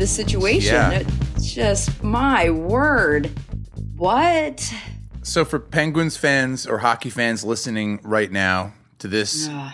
the 0.00 0.06
situation. 0.06 0.74
Yeah. 0.74 1.02
It's 1.36 1.52
just 1.52 2.02
my 2.02 2.48
word. 2.48 3.30
What? 3.96 4.74
So, 5.22 5.44
for 5.44 5.58
Penguins 5.58 6.16
fans 6.16 6.66
or 6.66 6.78
hockey 6.78 7.10
fans 7.10 7.44
listening 7.44 8.00
right 8.02 8.32
now 8.32 8.72
to 8.98 9.08
this 9.08 9.48
Ugh. 9.50 9.72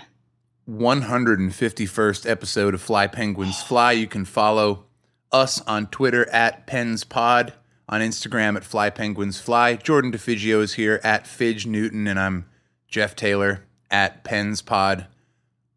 151st 0.69 2.29
episode 2.29 2.75
of 2.75 2.83
Fly 2.83 3.07
Penguins 3.07 3.63
Fly, 3.63 3.93
you 3.93 4.09
can 4.09 4.25
follow 4.25 4.87
us 5.31 5.61
on 5.61 5.87
Twitter 5.87 6.29
at 6.31 6.67
PensPod, 6.67 7.53
on 7.89 8.01
Instagram 8.01 8.57
at 8.57 8.65
Fly 8.65 8.91
Penguins 8.91 9.41
Fly. 9.41 9.77
Jordan 9.77 10.11
DeFigio 10.11 10.61
is 10.61 10.75
here 10.75 11.01
at 11.05 11.29
Fidge 11.29 11.67
Newton, 11.67 12.09
and 12.09 12.19
I'm 12.19 12.47
Jeff 12.89 13.15
Taylor 13.15 13.65
at 13.93 14.25
PensPod 14.25 15.07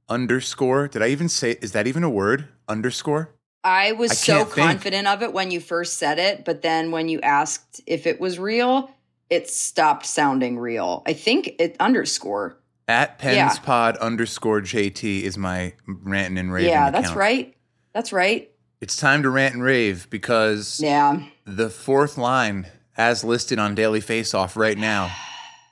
underscore. 0.10 0.88
Did 0.88 1.04
I 1.04 1.10
even 1.10 1.30
say, 1.30 1.52
is 1.62 1.74
that 1.74 1.86
even 1.86 2.04
a 2.04 2.10
word? 2.10 2.48
Underscore? 2.68 3.30
I 3.64 3.92
was 3.94 4.12
I 4.12 4.16
so 4.16 4.34
can't 4.38 4.50
think. 4.52 4.68
confident 4.68 5.08
of 5.08 5.22
it 5.22 5.34
when 5.34 5.52
you 5.52 5.60
first 5.60 5.98
said 5.98 6.18
it, 6.20 6.46
but 6.46 6.62
then 6.62 6.92
when 6.92 7.10
you 7.10 7.20
asked 7.22 7.82
if 7.86 8.08
it 8.08 8.20
was 8.20 8.40
real, 8.40 8.90
it 9.30 9.50
stopped 9.50 10.06
sounding 10.06 10.58
real. 10.58 11.04
I 11.06 11.14
think 11.14 11.52
it 11.60 11.76
underscore. 11.80 12.58
At 12.88 13.20
Yeah. 13.24 13.50
PensPod 13.50 14.00
underscore 14.00 14.62
JT 14.62 15.22
is 15.24 15.38
my 15.38 15.74
ranting 15.86 16.38
and 16.40 16.52
raving 16.52 16.72
yeah, 16.72 16.90
that's 16.90 17.08
account. 17.10 17.20
right. 17.20 17.56
That's 17.94 18.12
right. 18.14 18.50
It's 18.82 18.96
time 18.96 19.24
to 19.24 19.30
rant 19.30 19.54
and 19.56 19.64
rave 19.64 20.10
because 20.10 20.80
Yeah. 20.82 21.20
the 21.46 21.70
fourth 21.70 22.18
line, 22.18 22.68
as 22.98 23.24
listed 23.24 23.60
on 23.60 23.76
Daily 23.76 24.02
Faceoff 24.02 24.56
right 24.56 24.78
now, 24.78 25.12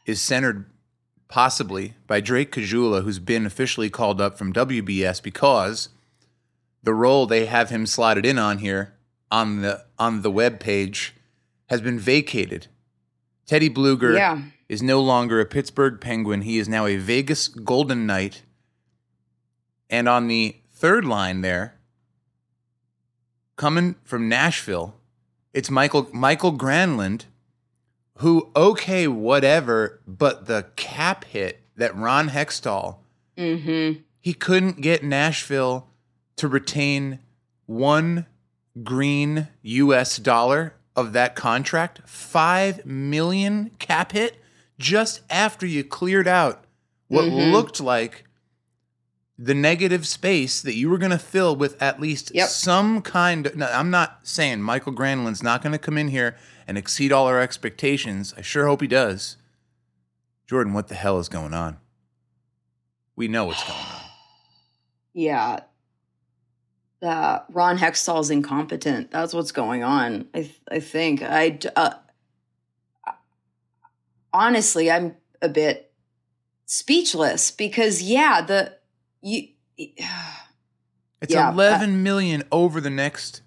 is 0.05 0.21
centered 0.21 0.69
possibly 1.30 1.95
by 2.05 2.19
Drake 2.21 2.52
Caggiula, 2.52 3.03
who's 3.03 3.19
been 3.19 3.45
officially 3.45 3.89
called 3.89 4.21
up 4.21 4.38
from 4.38 4.53
WBS 4.53 5.19
because 5.21 5.89
the 6.83 6.94
role 6.94 7.25
they 7.25 7.45
have 7.45 7.70
him 7.70 7.86
slotted 7.86 8.25
in 8.25 8.38
on 8.39 8.59
here 8.59 8.94
on 9.31 9.61
the 9.61 9.86
on 10.00 10.22
the 10.22 10.31
web 10.31 10.59
page 10.59 11.16
has 11.70 11.81
been 11.81 12.00
vacated. 12.00 12.67
Teddy 13.45 13.70
Blueger 13.70 14.16
Yeah. 14.16 14.42
is 14.70 14.81
no 14.81 15.02
longer 15.02 15.39
a 15.39 15.45
Pittsburgh 15.45 16.00
Penguin. 16.00 16.42
He 16.44 16.58
is 16.59 16.70
now 16.70 16.86
a 16.86 16.95
Vegas 16.98 17.48
Golden 17.48 18.05
Knight. 18.05 18.44
And 19.89 20.08
on 20.09 20.28
the 20.28 20.58
third 20.70 21.05
line 21.05 21.42
there, 21.42 21.75
coming 23.55 23.95
from 24.03 24.30
Nashville, 24.30 24.95
it's 25.53 25.70
Michael 25.72 26.08
Michael 26.14 26.53
Granlund, 26.58 27.25
who 28.17 28.50
okay, 28.55 29.08
whatever, 29.08 30.02
but 30.08 30.45
the 30.45 30.67
cap 30.75 31.25
hit 31.25 31.61
that 31.75 31.95
Ron 31.95 32.30
Hextall, 32.30 32.98
Mm-hmm. 33.38 34.02
he 34.20 34.33
couldn't 34.33 34.81
get 34.81 35.03
Nashville 35.03 35.88
to 36.38 36.47
retain 36.47 37.19
one 37.66 38.25
green 38.83 39.47
US 39.63 40.17
dollar 40.17 40.73
of 40.95 41.13
that 41.13 41.35
contract, 41.35 42.02
5 42.07 42.85
million 42.85 43.71
cap 43.80 44.13
hit 44.13 44.38
just 44.80 45.21
after 45.30 45.65
you 45.65 45.83
cleared 45.83 46.27
out 46.27 46.63
what 47.08 47.25
Mhm. 47.25 47.52
looked 47.52 47.80
like 47.80 48.23
the 49.39 49.53
negative 49.53 50.08
space 50.08 50.61
that 50.61 50.75
you 50.75 50.89
were 50.89 50.98
going 50.98 51.11
to 51.11 51.17
fill 51.20 51.55
with 51.55 51.80
at 51.81 51.99
least 51.99 52.31
Yep. 52.33 52.49
some 52.49 53.02
kind 53.04 53.45
of 53.45 53.55
no, 53.55 53.67
I'm 53.67 53.92
not 53.92 54.19
saying 54.23 54.61
Michael 54.64 54.93
Granlund's 54.93 55.43
not 55.43 55.61
going 55.61 55.73
to 55.73 55.77
come 55.80 55.98
in 55.98 56.08
here 56.08 56.36
and 56.67 56.75
exceed 56.77 57.11
all 57.11 57.27
our 57.27 57.39
expectations. 57.39 58.33
I 58.36 58.42
sure 58.42 58.65
hope 58.65 58.81
he 58.81 58.87
does. 58.87 59.37
Jordan, 60.48 60.73
what 60.73 60.87
the 60.87 60.95
hell 60.95 61.19
is 61.19 61.30
going 61.30 61.54
on? 61.54 61.77
We 63.15 63.27
know 63.27 63.45
what's 63.45 63.64
going 63.64 63.77
on. 63.80 64.02
Yeah. 65.14 65.61
Uh, 67.02 67.39
Ron 67.52 67.77
Hextall's 67.77 68.30
incompetent. 68.31 69.11
That's 69.11 69.33
what's 69.33 69.52
going 69.52 69.83
on. 69.83 70.27
I 70.33 70.49
I 70.71 70.80
think. 70.80 71.21
I 71.21 71.59
uh, 71.75 71.91
honestly, 74.33 74.89
I'm 74.91 75.15
a 75.41 75.49
bit 75.49 75.91
speechless 76.65 77.52
because 77.52 78.02
yeah, 78.02 78.41
the 78.41 78.73
you. 79.21 79.49
It's 81.19 81.33
Yeah, 81.33 81.52
eleven 81.52 82.03
million 82.03 82.43
over 82.52 82.80
the 82.80 82.91
next 82.91 83.41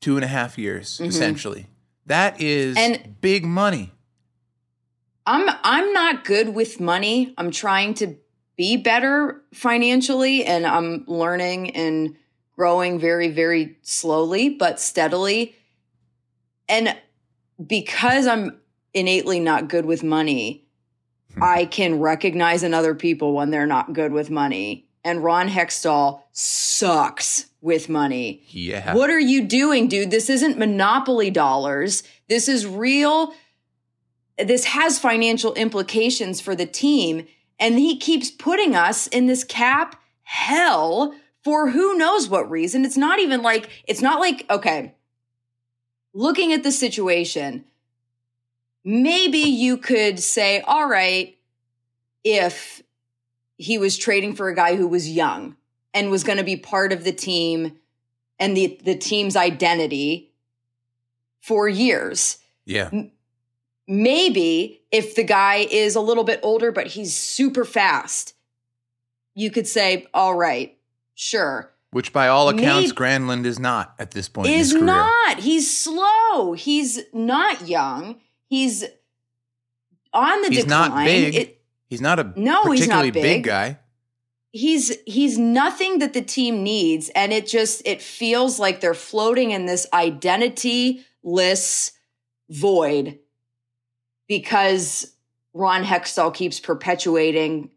two 0.00 0.16
and 0.16 0.24
a 0.24 0.28
half 0.28 0.58
years, 0.58 0.98
Mhm. 0.98 1.06
essentially. 1.06 1.66
That 2.06 2.40
is 2.40 2.76
And- 2.76 3.20
big 3.20 3.44
money. 3.44 3.92
I'm 5.24 5.48
I'm 5.62 5.92
not 5.92 6.24
good 6.24 6.48
with 6.52 6.80
money. 6.80 7.32
I'm 7.38 7.52
trying 7.52 7.94
to 7.94 8.16
be 8.56 8.76
better 8.76 9.40
financially 9.54 10.44
and 10.44 10.66
I'm 10.66 11.04
learning 11.06 11.70
and 11.76 12.16
growing 12.60 12.98
very 12.98 13.28
very 13.28 13.78
slowly 13.80 14.50
but 14.50 14.78
steadily. 14.78 15.54
And 16.68 16.94
because 17.66 18.26
I'm 18.26 18.60
innately 18.92 19.40
not 19.40 19.68
good 19.68 19.86
with 19.86 20.02
money, 20.02 20.66
Hmm. 21.34 21.42
I 21.42 21.64
can 21.64 22.00
recognize 22.00 22.62
in 22.62 22.74
other 22.74 22.94
people 22.94 23.32
when 23.32 23.50
they're 23.50 23.66
not 23.66 23.92
good 23.92 24.12
with 24.12 24.30
money. 24.30 24.86
And 25.04 25.24
Ron 25.24 25.48
Hextall 25.48 26.22
sucks 26.32 27.46
with 27.60 27.88
money. 27.88 28.42
Yeah. 28.48 28.94
What 28.94 29.10
are 29.10 29.20
you 29.20 29.46
doing, 29.46 29.88
dude? 29.88 30.10
This 30.10 30.28
isn't 30.28 30.58
monopoly 30.58 31.30
dollars. 31.30 32.02
This 32.28 32.48
is 32.48 32.66
real. 32.66 33.32
This 34.38 34.64
has 34.66 34.98
financial 34.98 35.54
implications 35.54 36.40
for 36.40 36.54
the 36.54 36.66
team. 36.66 37.26
And 37.58 37.78
he 37.78 37.96
keeps 37.96 38.30
putting 38.30 38.74
us 38.74 39.06
in 39.06 39.26
this 39.26 39.44
cap 39.44 40.00
hell 40.22 41.14
for 41.42 41.70
who 41.70 41.96
knows 41.96 42.28
what 42.28 42.50
reason. 42.50 42.84
It's 42.84 42.96
not 42.96 43.18
even 43.18 43.42
like, 43.42 43.68
it's 43.86 44.02
not 44.02 44.20
like, 44.20 44.44
okay, 44.50 44.94
looking 46.12 46.52
at 46.52 46.62
the 46.62 46.72
situation, 46.72 47.64
maybe 48.84 49.38
you 49.38 49.76
could 49.76 50.18
say, 50.18 50.60
all 50.60 50.88
right, 50.88 51.36
if 52.24 52.82
he 53.56 53.78
was 53.78 53.96
trading 53.96 54.34
for 54.34 54.48
a 54.48 54.54
guy 54.54 54.76
who 54.76 54.88
was 54.88 55.08
young 55.08 55.56
and 55.92 56.10
was 56.10 56.24
going 56.24 56.38
to 56.38 56.44
be 56.44 56.56
part 56.56 56.92
of 56.92 57.04
the 57.04 57.12
team 57.12 57.76
and 58.38 58.56
the 58.56 58.78
the 58.84 58.96
team's 58.96 59.36
identity 59.36 60.32
for 61.40 61.68
years. 61.68 62.38
yeah. 62.64 62.90
Maybe 63.86 64.82
if 64.92 65.16
the 65.16 65.24
guy 65.24 65.66
is 65.68 65.96
a 65.96 66.00
little 66.00 66.24
bit 66.24 66.40
older 66.42 66.70
but 66.70 66.86
he's 66.86 67.16
super 67.16 67.64
fast, 67.64 68.34
you 69.34 69.50
could 69.50 69.66
say, 69.66 70.06
"All 70.14 70.34
right, 70.34 70.78
sure." 71.20 71.72
Which 71.92 72.12
by 72.12 72.28
all 72.28 72.48
accounts, 72.48 72.90
Maybe- 72.90 72.96
Granlund 72.96 73.46
is 73.46 73.58
not 73.58 73.94
at 73.98 74.12
this 74.12 74.28
point 74.28 74.46
in 74.48 74.54
Is 74.54 74.68
his 74.70 74.72
career. 74.74 74.84
not. 74.86 75.40
He's 75.40 75.76
slow. 75.76 76.52
He's 76.52 77.00
not 77.12 77.66
young. 77.66 78.20
He's 78.48 78.84
on 80.12 80.42
the 80.42 80.48
He's 80.50 80.62
decline. 80.64 80.90
not 80.90 81.04
big. 81.04 81.34
It- 81.34 81.56
He's 81.88 82.00
not 82.00 82.20
a 82.20 82.32
No, 82.36 82.70
he's 82.70 82.86
not 82.86 83.02
particularly 83.02 83.10
big. 83.10 83.22
big. 83.22 83.44
guy. 83.44 83.78
he's 84.52 84.96
he's 85.06 85.38
nothing 85.38 85.98
that 86.00 86.12
the 86.12 86.22
team 86.22 86.62
needs 86.64 87.08
and 87.16 87.32
it 87.32 87.46
just 87.46 87.80
it 87.84 88.02
feels 88.02 88.58
like 88.58 88.80
they're 88.80 88.94
floating 88.94 89.52
in 89.52 89.66
this 89.66 89.86
identityless 89.92 91.92
void 92.48 93.16
because 94.26 95.14
Ron 95.54 95.84
Hextall 95.84 96.34
keeps 96.34 96.58
perpetuating 96.60 97.70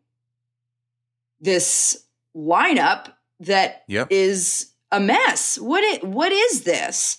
this 1.40 2.06
lineup 2.36 3.14
that 3.46 3.84
is 3.88 4.72
Yep. 4.92 5.02
a 5.02 5.06
mess. 5.06 5.58
What 5.60 5.84
it 5.84 6.04
what 6.04 6.32
is 6.32 6.64
this? 6.64 7.18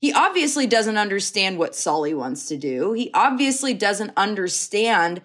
He 0.00 0.12
obviously 0.12 0.66
doesn't 0.66 0.96
understand 0.96 1.58
what 1.58 1.76
Sully 1.76 2.12
wants 2.12 2.48
to 2.48 2.56
do. 2.56 2.92
He 2.92 3.10
obviously 3.14 3.72
doesn't 3.72 4.12
understand 4.16 5.22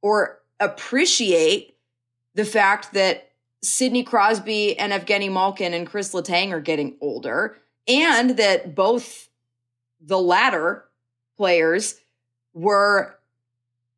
or 0.00 0.40
appreciate 0.60 1.76
the 2.34 2.44
fact 2.46 2.94
that 2.94 3.32
Sidney 3.62 4.04
Crosby 4.04 4.78
and 4.78 4.92
Evgeny 4.92 5.30
Malkin 5.30 5.74
and 5.74 5.86
Chris 5.86 6.14
Letang 6.14 6.52
are 6.52 6.60
getting 6.60 6.96
older, 7.00 7.58
and 7.86 8.36
that 8.36 8.74
both 8.74 9.28
the 10.00 10.18
latter 10.18 10.84
players 11.36 11.96
were 12.54 13.18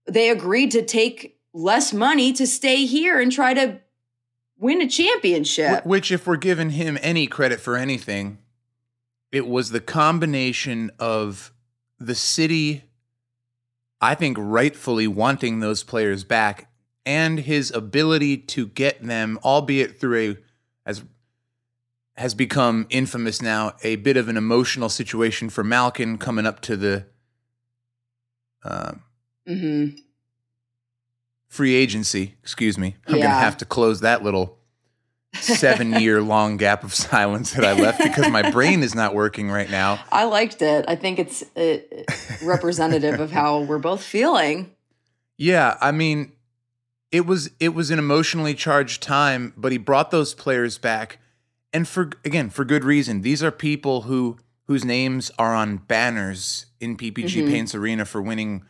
they 0.07 0.31
agreed 0.31 0.71
to 0.73 0.83
take 0.85 1.39
less 1.53 1.93
money 1.93 2.33
to 2.33 2.47
stay 2.47 2.85
here 2.87 3.21
and 3.21 3.31
try 3.31 3.55
to 3.55 3.79
win 4.61 4.81
a 4.81 4.89
championship. 4.89 5.83
Wh- 5.83 5.87
Which, 5.87 6.13
if 6.13 6.27
we're 6.27 6.37
giving 6.37 6.71
him 6.71 6.99
any 7.03 7.27
credit 7.27 7.61
for 7.61 7.77
anything, 7.77 8.39
it 9.33 9.47
was 9.47 9.71
the 9.71 9.81
combination 9.81 10.91
of 10.99 11.53
the 11.99 12.15
city, 12.15 12.85
I 14.01 14.15
think, 14.15 14.37
rightfully 14.39 15.07
wanting 15.09 15.61
those 15.61 15.83
players 15.83 16.23
back 16.25 16.71
and 17.07 17.41
his 17.41 17.71
ability 17.71 18.37
to 18.37 18.67
get 18.67 19.03
them, 19.03 19.39
albeit 19.43 19.99
through 19.99 20.37
a, 20.87 20.89
as 20.89 21.03
has 22.17 22.35
become 22.35 22.87
infamous 22.91 23.41
now, 23.41 23.73
a 23.83 23.97
bit 23.97 24.17
of 24.19 24.29
an 24.29 24.37
emotional 24.37 24.91
situation 24.91 25.49
for 25.49 25.65
Malkin 25.65 26.19
coming 26.19 26.45
up 26.45 26.61
to 26.61 26.77
the 26.77 27.07
um, 28.63 29.03
hmm 29.47 29.87
free 31.51 31.75
agency. 31.75 32.37
Excuse 32.41 32.79
me. 32.79 32.97
I'm 33.07 33.15
going 33.15 33.25
to 33.25 33.29
have 33.29 33.59
to 33.59 33.67
close 33.67 34.01
that 34.01 34.23
little 34.23 34.57
seven 35.35 36.01
year 36.01 36.23
long 36.23 36.57
gap 36.57 36.83
of 36.83 36.95
silence 36.95 37.53
that 37.53 37.65
I 37.65 37.73
left 37.73 38.03
because 38.03 38.31
my 38.31 38.51
brain 38.51 38.83
is 38.83 38.95
not 38.95 39.15
working 39.15 39.51
right 39.51 39.69
now. 39.69 40.03
I 40.11 40.25
liked 40.25 40.63
it. 40.63 40.87
I 40.89 40.97
think 40.97 41.19
it's 41.19 41.43
uh, 41.57 41.79
representative 42.43 43.21
of 43.21 43.31
how 43.31 43.61
we're 43.61 43.79
both 43.79 44.03
feeling. 44.03 44.71
Yeah, 45.37 45.77
I 45.81 45.91
mean, 45.91 46.33
it 47.13 47.27
was 47.27 47.51
it 47.59 47.75
was 47.75 47.91
an 47.91 47.99
emotionally 47.99 48.55
charged 48.55 49.03
time, 49.03 49.53
but 49.57 49.73
he 49.73 49.79
brought 49.79 50.11
those 50.11 50.35
players 50.35 50.79
back, 50.79 51.19
and 51.73 51.89
for 51.89 52.11
again 52.25 52.51
for 52.51 52.65
good 52.65 52.85
reason. 52.85 53.23
These 53.23 53.43
are 53.43 53.51
people 53.51 54.03
who 54.03 54.39
whose 54.67 54.85
names 54.85 55.31
are 55.39 55.55
on 55.55 55.79
banners 55.79 56.67
in 56.79 56.97
PPG 56.97 57.13
mm-hmm. 57.13 57.51
Paints 57.51 57.75
Arena 57.75 58.05
for 58.05 58.23
winning 58.23 58.65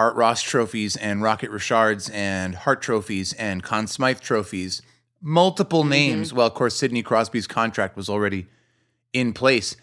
Art 0.00 0.16
Ross 0.16 0.40
trophies 0.40 0.96
and 0.96 1.20
Rocket 1.20 1.50
Richards 1.50 2.08
and 2.08 2.54
Hart 2.54 2.80
trophies 2.80 3.34
and 3.34 3.62
Conn 3.62 3.86
Smythe 3.86 4.20
trophies. 4.20 4.80
Multiple 5.20 5.82
mm-hmm. 5.82 5.90
names. 5.90 6.32
Well, 6.32 6.46
of 6.46 6.54
course, 6.54 6.74
Sidney 6.74 7.02
Crosby's 7.02 7.46
contract 7.46 7.98
was 7.98 8.08
already 8.08 8.46
in 9.12 9.34
place. 9.34 9.76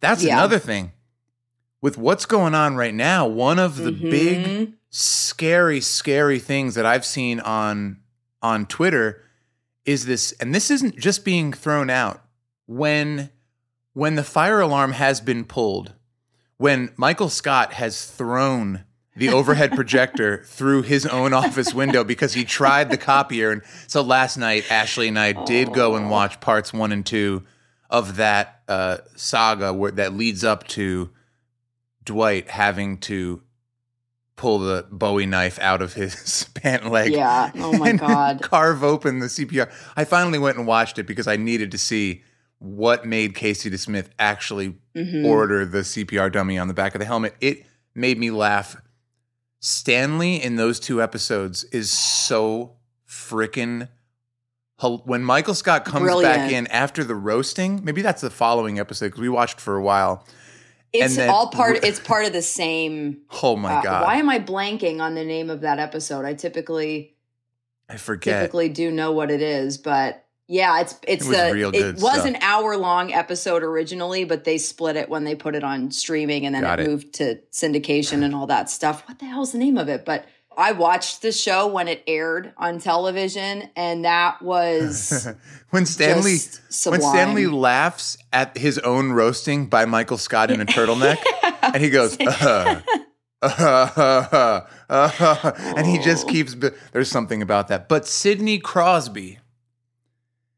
That's 0.00 0.22
yeah. 0.22 0.34
another 0.34 0.58
thing. 0.58 0.92
With 1.80 1.96
what's 1.96 2.26
going 2.26 2.54
on 2.54 2.76
right 2.76 2.92
now, 2.92 3.26
one 3.26 3.58
of 3.58 3.78
the 3.78 3.92
mm-hmm. 3.92 4.10
big 4.10 4.72
scary, 4.90 5.80
scary 5.80 6.38
things 6.38 6.74
that 6.74 6.84
I've 6.84 7.06
seen 7.06 7.40
on 7.40 7.96
on 8.42 8.66
Twitter 8.66 9.24
is 9.86 10.04
this, 10.04 10.32
and 10.32 10.54
this 10.54 10.70
isn't 10.70 10.98
just 10.98 11.24
being 11.24 11.50
thrown 11.50 11.88
out 11.88 12.22
when 12.66 13.30
when 13.94 14.16
the 14.16 14.24
fire 14.24 14.60
alarm 14.60 14.92
has 14.92 15.22
been 15.22 15.46
pulled, 15.46 15.94
when 16.58 16.90
Michael 16.98 17.30
Scott 17.30 17.72
has 17.72 18.04
thrown 18.04 18.84
the 19.14 19.28
overhead 19.28 19.72
projector 19.72 20.42
through 20.44 20.82
his 20.82 21.04
own 21.06 21.32
office 21.32 21.74
window 21.74 22.02
because 22.02 22.32
he 22.32 22.44
tried 22.44 22.90
the 22.90 22.96
copier. 22.96 23.50
And 23.50 23.62
so 23.86 24.02
last 24.02 24.36
night, 24.38 24.70
Ashley 24.70 25.08
and 25.08 25.18
I 25.18 25.32
did 25.32 25.72
go 25.72 25.96
and 25.96 26.10
watch 26.10 26.40
parts 26.40 26.72
one 26.72 26.92
and 26.92 27.04
two 27.04 27.44
of 27.90 28.16
that 28.16 28.62
uh, 28.68 28.98
saga 29.14 29.72
where, 29.72 29.90
that 29.92 30.14
leads 30.14 30.44
up 30.44 30.66
to 30.68 31.10
Dwight 32.04 32.48
having 32.48 32.98
to 32.98 33.42
pull 34.36 34.58
the 34.60 34.86
Bowie 34.90 35.26
knife 35.26 35.58
out 35.60 35.82
of 35.82 35.92
his 35.92 36.48
pant 36.54 36.90
leg. 36.90 37.12
Yeah. 37.12 37.50
Oh 37.56 37.76
my 37.76 37.92
god. 37.92 38.40
carve 38.42 38.82
open 38.82 39.18
the 39.18 39.26
CPR. 39.26 39.70
I 39.94 40.04
finally 40.04 40.38
went 40.38 40.56
and 40.56 40.66
watched 40.66 40.98
it 40.98 41.06
because 41.06 41.28
I 41.28 41.36
needed 41.36 41.70
to 41.72 41.78
see 41.78 42.22
what 42.58 43.04
made 43.04 43.34
Casey 43.34 43.70
DeSmith 43.70 44.08
actually 44.18 44.76
mm-hmm. 44.94 45.26
order 45.26 45.66
the 45.66 45.80
CPR 45.80 46.32
dummy 46.32 46.58
on 46.58 46.68
the 46.68 46.74
back 46.74 46.94
of 46.94 47.00
the 47.00 47.04
helmet. 47.04 47.34
It 47.40 47.66
made 47.94 48.18
me 48.18 48.30
laugh. 48.30 48.80
Stanley 49.62 50.42
in 50.42 50.56
those 50.56 50.80
two 50.80 51.00
episodes 51.00 51.62
is 51.64 51.90
so 51.90 52.72
freaking 53.08 53.88
when 55.04 55.22
Michael 55.22 55.54
Scott 55.54 55.84
comes 55.84 56.02
Brilliant. 56.02 56.34
back 56.34 56.52
in 56.52 56.66
after 56.66 57.04
the 57.04 57.14
roasting, 57.14 57.84
maybe 57.84 58.02
that's 58.02 58.22
the 58.22 58.30
following 58.30 58.80
episode 58.80 59.06
because 59.06 59.20
we 59.20 59.28
watched 59.28 59.60
for 59.60 59.76
a 59.76 59.82
while. 59.82 60.26
It's 60.92 61.14
then, 61.14 61.30
all 61.30 61.48
part. 61.48 61.84
It's 61.84 62.00
part 62.00 62.26
of 62.26 62.32
the 62.32 62.42
same. 62.42 63.18
Oh 63.40 63.54
my 63.54 63.74
uh, 63.74 63.82
god! 63.82 64.02
Why 64.02 64.16
am 64.16 64.28
I 64.28 64.40
blanking 64.40 65.00
on 65.00 65.14
the 65.14 65.24
name 65.24 65.48
of 65.48 65.60
that 65.60 65.78
episode? 65.78 66.24
I 66.24 66.34
typically, 66.34 67.14
I 67.88 67.98
forget. 67.98 68.40
Typically, 68.40 68.68
do 68.68 68.90
know 68.90 69.12
what 69.12 69.30
it 69.30 69.40
is, 69.40 69.78
but 69.78 70.26
yeah, 70.52 70.82
it's 70.82 70.98
it's 71.08 71.26
it 71.26 71.54
was, 71.54 71.74
it 71.74 71.94
was 71.94 72.12
stuff. 72.12 72.26
an 72.26 72.36
hour 72.42 72.76
long 72.76 73.10
episode 73.10 73.62
originally, 73.62 74.24
but 74.24 74.44
they 74.44 74.58
split 74.58 74.96
it 74.96 75.08
when 75.08 75.24
they 75.24 75.34
put 75.34 75.54
it 75.54 75.64
on 75.64 75.90
streaming, 75.90 76.44
and 76.44 76.54
then 76.54 76.62
it, 76.62 76.80
it 76.80 76.86
moved 76.86 77.14
to 77.14 77.36
syndication 77.50 78.22
and 78.22 78.34
all 78.34 78.46
that 78.48 78.68
stuff. 78.68 79.02
What 79.08 79.18
the 79.18 79.24
hell's 79.24 79.52
the 79.52 79.58
name 79.58 79.78
of 79.78 79.88
it? 79.88 80.04
But 80.04 80.26
I 80.54 80.72
watched 80.72 81.22
the 81.22 81.32
show 81.32 81.68
when 81.68 81.88
it 81.88 82.02
aired 82.06 82.52
on 82.58 82.80
television, 82.80 83.70
and 83.76 84.04
that 84.04 84.42
was 84.42 85.26
when 85.70 85.86
Stanley 85.86 86.36
when 86.84 87.00
Stanley 87.00 87.46
laughs 87.46 88.18
at 88.30 88.58
his 88.58 88.78
own 88.80 89.12
roasting 89.12 89.68
by 89.68 89.86
Michael 89.86 90.18
Scott 90.18 90.50
in 90.50 90.60
a 90.60 90.66
turtleneck, 90.66 91.16
and 91.62 91.82
he 91.82 91.88
goes, 91.88 92.18
uh, 92.20 92.82
uh, 93.40 94.60
uh, 94.90 95.52
and 95.76 95.86
he 95.86 95.98
just 95.98 96.28
keeps. 96.28 96.54
There's 96.92 97.10
something 97.10 97.40
about 97.40 97.68
that, 97.68 97.88
but 97.88 98.06
Sidney 98.06 98.58
Crosby, 98.58 99.38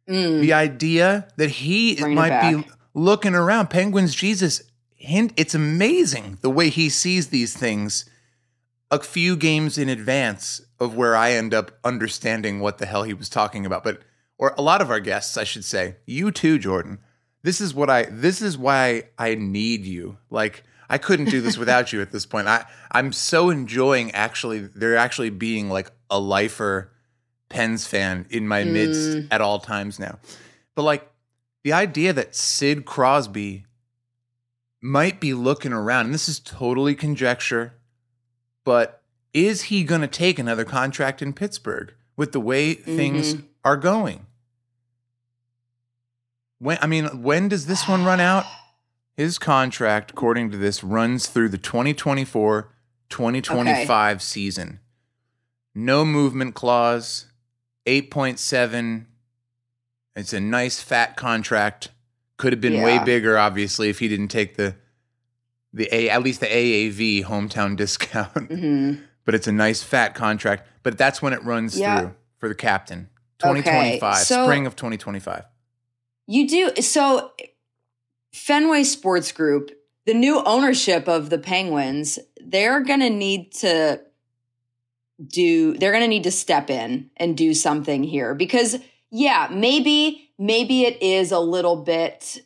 mm. 0.08 0.40
the 0.40 0.52
idea 0.52 1.28
that 1.36 1.50
he 1.50 1.96
Bring 1.96 2.14
might 2.14 2.50
be 2.50 2.66
looking 2.94 3.34
around, 3.34 3.70
Penguins 3.70 4.14
Jesus. 4.14 4.62
Hint, 4.94 5.34
it's 5.36 5.54
amazing 5.54 6.38
the 6.40 6.50
way 6.50 6.70
he 6.70 6.88
sees 6.88 7.28
these 7.28 7.54
things 7.54 8.08
a 8.90 8.98
few 9.00 9.36
games 9.36 9.76
in 9.76 9.88
advance 9.88 10.62
of 10.78 10.96
where 10.96 11.16
I 11.16 11.32
end 11.32 11.52
up 11.52 11.72
understanding 11.84 12.60
what 12.60 12.78
the 12.78 12.86
hell 12.86 13.02
he 13.02 13.12
was 13.12 13.28
talking 13.28 13.66
about. 13.66 13.84
But 13.84 14.00
or 14.38 14.54
a 14.56 14.62
lot 14.62 14.80
of 14.80 14.90
our 14.90 15.00
guests, 15.00 15.36
I 15.36 15.44
should 15.44 15.64
say, 15.64 15.96
you 16.06 16.30
too, 16.30 16.58
Jordan. 16.58 16.98
This 17.42 17.60
is 17.60 17.74
what 17.74 17.90
I 17.90 18.04
this 18.04 18.40
is 18.40 18.56
why 18.56 19.04
I 19.18 19.34
need 19.34 19.84
you. 19.84 20.18
Like 20.30 20.64
I 20.88 20.98
couldn't 20.98 21.30
do 21.30 21.40
this 21.40 21.58
without 21.58 21.92
you 21.92 22.00
at 22.00 22.12
this 22.12 22.24
point. 22.24 22.48
I 22.48 22.64
I'm 22.90 23.12
so 23.12 23.50
enjoying 23.50 24.10
actually 24.12 24.60
there 24.60 24.96
actually 24.96 25.30
being 25.30 25.68
like 25.68 25.90
a 26.08 26.18
lifer 26.18 26.93
Pens 27.54 27.86
fan 27.86 28.26
in 28.30 28.48
my 28.48 28.64
mm. 28.64 28.72
midst 28.72 29.32
at 29.32 29.40
all 29.40 29.60
times 29.60 30.00
now. 30.00 30.18
But 30.74 30.82
like 30.82 31.08
the 31.62 31.72
idea 31.72 32.12
that 32.12 32.34
Sid 32.34 32.84
Crosby 32.84 33.64
might 34.82 35.20
be 35.20 35.34
looking 35.34 35.72
around, 35.72 36.06
and 36.06 36.14
this 36.14 36.28
is 36.28 36.40
totally 36.40 36.96
conjecture, 36.96 37.74
but 38.64 39.02
is 39.32 39.62
he 39.62 39.84
going 39.84 40.00
to 40.00 40.08
take 40.08 40.40
another 40.40 40.64
contract 40.64 41.22
in 41.22 41.32
Pittsburgh 41.32 41.94
with 42.16 42.32
the 42.32 42.40
way 42.40 42.74
things 42.74 43.34
mm-hmm. 43.34 43.46
are 43.64 43.76
going? 43.76 44.26
When 46.58 46.76
I 46.80 46.88
mean, 46.88 47.22
when 47.22 47.48
does 47.48 47.66
this 47.66 47.86
one 47.86 48.04
run 48.04 48.18
out? 48.18 48.46
His 49.16 49.38
contract, 49.38 50.10
according 50.10 50.50
to 50.50 50.56
this, 50.56 50.82
runs 50.82 51.28
through 51.28 51.50
the 51.50 51.58
2024 51.58 52.68
2025 53.10 54.16
okay. 54.16 54.18
season. 54.20 54.80
No 55.72 56.04
movement 56.04 56.56
clause, 56.56 57.26
8.7. 57.86 59.06
It's 60.16 60.32
a 60.32 60.40
nice 60.40 60.80
fat 60.80 61.16
contract. 61.16 61.90
Could 62.36 62.52
have 62.52 62.60
been 62.60 62.74
yeah. 62.74 62.84
way 62.84 63.04
bigger, 63.04 63.38
obviously, 63.38 63.88
if 63.88 63.98
he 63.98 64.08
didn't 64.08 64.28
take 64.28 64.56
the 64.56 64.76
the 65.72 65.88
a 65.92 66.08
at 66.08 66.22
least 66.22 66.40
the 66.40 66.46
AAV 66.46 67.24
hometown 67.24 67.76
discount. 67.76 68.34
Mm-hmm. 68.34 69.02
but 69.24 69.34
it's 69.34 69.46
a 69.46 69.52
nice 69.52 69.82
fat 69.82 70.14
contract. 70.14 70.66
But 70.82 70.98
that's 70.98 71.20
when 71.22 71.32
it 71.32 71.42
runs 71.42 71.78
yeah. 71.78 72.00
through 72.00 72.14
for 72.38 72.48
the 72.48 72.54
captain. 72.54 73.08
2025, 73.38 74.02
okay. 74.02 74.22
so 74.22 74.44
spring 74.44 74.66
of 74.66 74.76
2025. 74.76 75.44
You 76.26 76.48
do 76.48 76.82
so 76.82 77.32
Fenway 78.32 78.84
Sports 78.84 79.32
Group, 79.32 79.70
the 80.06 80.14
new 80.14 80.42
ownership 80.44 81.08
of 81.08 81.30
the 81.30 81.38
Penguins, 81.38 82.18
they're 82.40 82.80
going 82.80 83.00
to 83.00 83.10
need 83.10 83.52
to 83.54 84.00
do 85.28 85.76
they're 85.78 85.92
going 85.92 86.02
to 86.02 86.08
need 86.08 86.24
to 86.24 86.30
step 86.30 86.70
in 86.70 87.10
and 87.16 87.36
do 87.36 87.54
something 87.54 88.02
here 88.02 88.34
because 88.34 88.78
yeah, 89.10 89.48
maybe 89.50 90.30
maybe 90.38 90.82
it 90.82 91.00
is 91.02 91.30
a 91.30 91.38
little 91.38 91.76
bit 91.76 92.44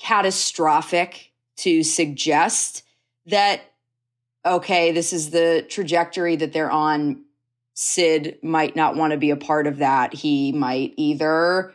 catastrophic 0.00 1.32
to 1.56 1.82
suggest 1.82 2.82
that, 3.26 3.60
okay, 4.44 4.92
this 4.92 5.12
is 5.12 5.30
the 5.30 5.64
trajectory 5.68 6.36
that 6.36 6.52
they're 6.52 6.70
on. 6.70 7.24
Sid 7.74 8.38
might 8.42 8.76
not 8.76 8.96
want 8.96 9.12
to 9.12 9.16
be 9.16 9.30
a 9.30 9.36
part 9.36 9.66
of 9.66 9.78
that. 9.78 10.12
He 10.12 10.52
might 10.52 10.92
either 10.96 11.74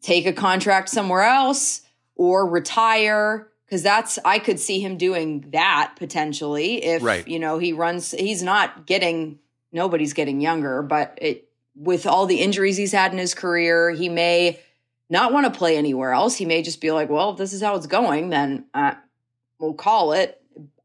take 0.00 0.26
a 0.26 0.32
contract 0.32 0.88
somewhere 0.88 1.22
else 1.22 1.82
or 2.16 2.48
retire 2.48 3.48
because 3.66 3.82
that's 3.82 4.18
I 4.24 4.38
could 4.38 4.60
see 4.60 4.80
him 4.80 4.96
doing 4.96 5.46
that 5.52 5.94
potentially 5.96 6.84
if 6.84 7.02
right. 7.02 7.26
you 7.26 7.38
know 7.38 7.58
he 7.58 7.72
runs 7.72 8.12
he's 8.12 8.42
not 8.42 8.86
getting 8.86 9.38
nobody's 9.72 10.12
getting 10.12 10.40
younger 10.40 10.82
but 10.82 11.18
it 11.20 11.48
with 11.76 12.06
all 12.06 12.26
the 12.26 12.40
injuries 12.40 12.76
he's 12.76 12.92
had 12.92 13.12
in 13.12 13.18
his 13.18 13.34
career 13.34 13.90
he 13.90 14.08
may 14.08 14.60
not 15.10 15.32
want 15.32 15.52
to 15.52 15.56
play 15.56 15.76
anywhere 15.76 16.12
else. 16.12 16.36
He 16.36 16.44
may 16.44 16.62
just 16.62 16.80
be 16.80 16.90
like, 16.90 17.10
well, 17.10 17.30
if 17.30 17.38
this 17.38 17.52
is 17.52 17.62
how 17.62 17.76
it's 17.76 17.86
going, 17.86 18.30
then 18.30 18.66
uh, 18.74 18.94
we'll 19.58 19.74
call 19.74 20.12
it. 20.12 20.40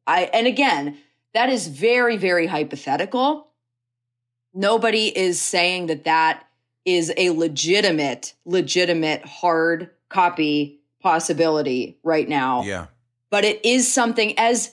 I 0.06 0.24
and 0.34 0.48
again, 0.48 0.98
that 1.34 1.50
is 1.50 1.68
very 1.68 2.18
very 2.18 2.48
hypothetical. 2.48 3.48
Nobody 4.54 5.08
is 5.08 5.40
saying 5.40 5.88
that 5.88 6.06
that 6.06 6.46
is 6.86 7.14
a 7.18 7.30
legitimate 7.30 8.34
legitimate 8.46 9.26
hard 9.26 9.92
copy 10.10 10.79
possibility 11.02 11.98
right 12.04 12.28
now. 12.28 12.64
Yeah. 12.64 12.88
But 13.30 13.46
it 13.46 13.64
is 13.66 13.92
something 13.92 14.38
as 14.38 14.72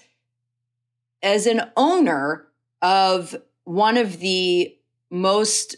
as 1.22 1.46
an 1.46 1.62
owner 1.76 2.46
of 2.82 3.34
one 3.64 3.96
of 3.96 4.20
the 4.20 4.76
most 5.10 5.76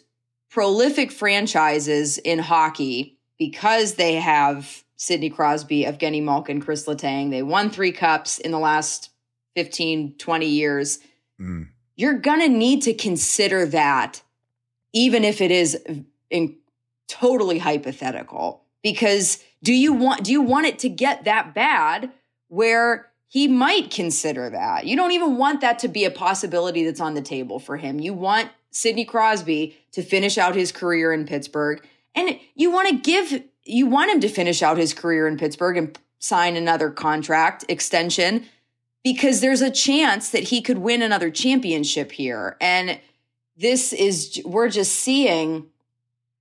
prolific 0.50 1.12
franchises 1.12 2.18
in 2.18 2.38
hockey 2.38 3.18
because 3.38 3.94
they 3.94 4.14
have 4.14 4.84
Sidney 4.96 5.30
Crosby, 5.30 5.84
Evgeny 5.84 6.22
Malkin, 6.22 6.60
Chris 6.60 6.86
Letang, 6.86 7.30
they 7.30 7.42
won 7.42 7.70
three 7.70 7.92
cups 7.92 8.38
in 8.38 8.50
the 8.50 8.58
last 8.58 9.10
15, 9.54 10.14
20 10.18 10.46
years. 10.46 10.98
Mm. 11.40 11.68
You're 11.96 12.18
going 12.18 12.40
to 12.40 12.48
need 12.48 12.82
to 12.82 12.94
consider 12.94 13.66
that, 13.66 14.22
even 14.92 15.24
if 15.24 15.40
it 15.40 15.50
is 15.50 15.78
in 16.30 16.56
totally 17.08 17.58
hypothetical 17.58 18.64
because 18.82 19.42
do 19.62 19.72
you 19.72 19.92
want 19.92 20.24
do 20.24 20.32
you 20.32 20.42
want 20.42 20.66
it 20.66 20.78
to 20.80 20.88
get 20.88 21.24
that 21.24 21.54
bad 21.54 22.10
where 22.48 23.10
he 23.26 23.48
might 23.48 23.90
consider 23.90 24.50
that? 24.50 24.86
You 24.86 24.96
don't 24.96 25.12
even 25.12 25.36
want 25.36 25.60
that 25.60 25.78
to 25.80 25.88
be 25.88 26.04
a 26.04 26.10
possibility 26.10 26.84
that's 26.84 27.00
on 27.00 27.14
the 27.14 27.22
table 27.22 27.58
for 27.58 27.76
him. 27.76 28.00
You 28.00 28.14
want 28.14 28.50
Sidney 28.70 29.04
Crosby 29.04 29.76
to 29.92 30.02
finish 30.02 30.38
out 30.38 30.54
his 30.54 30.72
career 30.72 31.12
in 31.12 31.26
Pittsburgh 31.26 31.84
and 32.14 32.38
you 32.54 32.70
want 32.70 32.88
to 32.88 32.96
give 32.96 33.44
you 33.64 33.86
want 33.86 34.10
him 34.10 34.20
to 34.20 34.28
finish 34.28 34.62
out 34.62 34.78
his 34.78 34.94
career 34.94 35.26
in 35.26 35.36
Pittsburgh 35.36 35.76
and 35.76 35.98
sign 36.18 36.56
another 36.56 36.90
contract 36.90 37.64
extension 37.68 38.46
because 39.04 39.40
there's 39.40 39.62
a 39.62 39.70
chance 39.70 40.30
that 40.30 40.44
he 40.44 40.60
could 40.60 40.78
win 40.78 41.02
another 41.02 41.30
championship 41.30 42.12
here 42.12 42.56
and 42.60 42.98
this 43.56 43.92
is 43.92 44.40
we're 44.44 44.68
just 44.68 44.94
seeing 44.94 45.66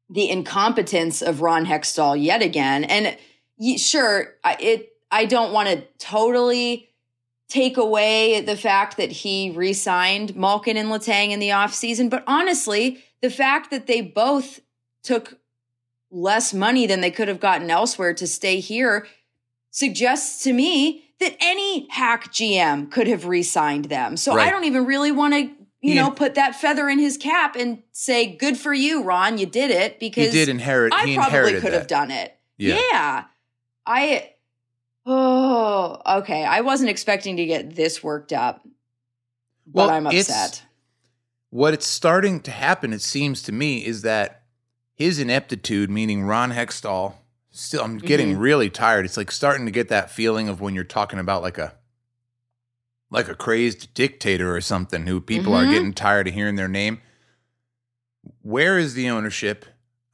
the 0.09 0.29
incompetence 0.29 1.21
of 1.21 1.41
Ron 1.41 1.65
Hextall 1.65 2.21
yet 2.21 2.41
again. 2.41 2.83
And 2.85 3.17
sure, 3.79 4.35
it 4.45 4.93
I 5.11 5.25
don't 5.25 5.53
want 5.53 5.69
to 5.69 5.83
totally 5.99 6.89
take 7.47 7.77
away 7.77 8.41
the 8.41 8.57
fact 8.57 8.97
that 8.97 9.11
he 9.11 9.51
re-signed 9.51 10.35
Malkin 10.35 10.75
and 10.75 10.89
Letang 10.89 11.29
in 11.29 11.39
the 11.39 11.49
offseason, 11.49 12.09
but 12.09 12.23
honestly, 12.27 13.03
the 13.21 13.29
fact 13.29 13.71
that 13.71 13.87
they 13.87 14.01
both 14.01 14.59
took 15.01 15.39
less 16.11 16.53
money 16.53 16.85
than 16.85 17.01
they 17.01 17.11
could 17.11 17.27
have 17.27 17.39
gotten 17.39 17.71
elsewhere 17.71 18.13
to 18.13 18.27
stay 18.27 18.59
here 18.59 19.07
suggests 19.71 20.43
to 20.43 20.51
me 20.51 21.05
that 21.19 21.35
any 21.39 21.87
hack 21.89 22.31
GM 22.31 22.91
could 22.91 23.07
have 23.07 23.25
re-signed 23.25 23.85
them. 23.85 24.17
So 24.17 24.35
right. 24.35 24.47
I 24.47 24.51
don't 24.51 24.65
even 24.65 24.85
really 24.85 25.11
want 25.11 25.33
to 25.33 25.56
you 25.81 25.91
he 25.91 25.95
know, 25.95 26.09
put 26.09 26.35
that 26.35 26.55
feather 26.55 26.89
in 26.89 26.99
his 26.99 27.17
cap 27.17 27.55
and 27.55 27.83
say, 27.91 28.35
"Good 28.35 28.57
for 28.57 28.73
you, 28.73 29.03
Ron. 29.03 29.37
You 29.37 29.45
did 29.45 29.71
it." 29.71 29.99
Because 29.99 30.25
he 30.25 30.31
did 30.31 30.49
inherit. 30.49 30.93
I 30.93 31.13
probably 31.15 31.59
could 31.59 31.73
have 31.73 31.87
done 31.87 32.11
it. 32.11 32.35
Yeah. 32.57 32.79
yeah. 32.91 33.23
I. 33.85 34.33
Oh, 35.05 36.01
okay. 36.19 36.43
I 36.43 36.61
wasn't 36.61 36.89
expecting 36.89 37.37
to 37.37 37.45
get 37.45 37.75
this 37.75 38.03
worked 38.03 38.33
up, 38.33 38.67
but 39.65 39.87
well, 39.87 39.89
I'm 39.91 40.07
upset. 40.07 40.63
What 41.49 41.73
it's 41.73 41.87
starting 41.87 42.41
to 42.41 42.51
happen, 42.51 42.91
it 42.91 43.01
seems 43.01 43.41
to 43.43 43.51
me, 43.51 43.85
is 43.85 44.01
that 44.01 44.43
his 44.95 45.19
ineptitude, 45.19 45.89
meaning 45.89 46.23
Ron 46.23 46.51
Hextall, 46.51 47.13
still, 47.51 47.83
I'm 47.83 47.99
getting 47.99 48.31
mm-hmm. 48.31 48.41
really 48.41 48.69
tired. 48.69 49.05
It's 49.05 49.15
like 49.15 49.31
starting 49.31 49.65
to 49.65 49.71
get 49.71 49.89
that 49.89 50.11
feeling 50.11 50.49
of 50.49 50.59
when 50.59 50.75
you're 50.75 50.83
talking 50.83 51.19
about 51.19 51.43
like 51.43 51.57
a 51.57 51.75
like 53.09 53.27
a 53.27 53.35
crazed 53.35 53.93
dictator 53.93 54.55
or 54.55 54.61
something 54.61 55.07
who 55.07 55.21
people 55.21 55.53
mm-hmm. 55.53 55.69
are 55.69 55.71
getting 55.71 55.93
tired 55.93 56.27
of 56.27 56.33
hearing 56.33 56.55
their 56.55 56.67
name. 56.67 57.01
Where 58.41 58.77
is 58.77 58.93
the 58.93 59.09
ownership? 59.09 59.65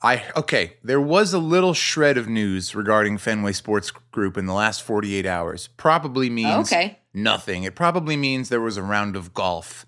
I 0.02 0.24
okay, 0.36 0.74
there 0.84 1.02
was 1.02 1.34
a 1.34 1.40
little 1.40 1.74
shred 1.74 2.18
of 2.18 2.28
news 2.28 2.76
regarding 2.76 3.18
Fenway 3.18 3.54
Sports 3.54 3.90
Group 3.90 4.38
in 4.38 4.46
the 4.46 4.54
last 4.54 4.84
48 4.84 5.26
hours. 5.26 5.70
Probably 5.78 6.30
means 6.30 6.72
okay. 6.72 7.00
nothing. 7.14 7.64
It 7.64 7.74
probably 7.74 8.18
means 8.18 8.50
there 8.50 8.62
was 8.62 8.78
a 8.78 8.84
round 8.84 9.16
of 9.16 9.34
golf 9.34 9.86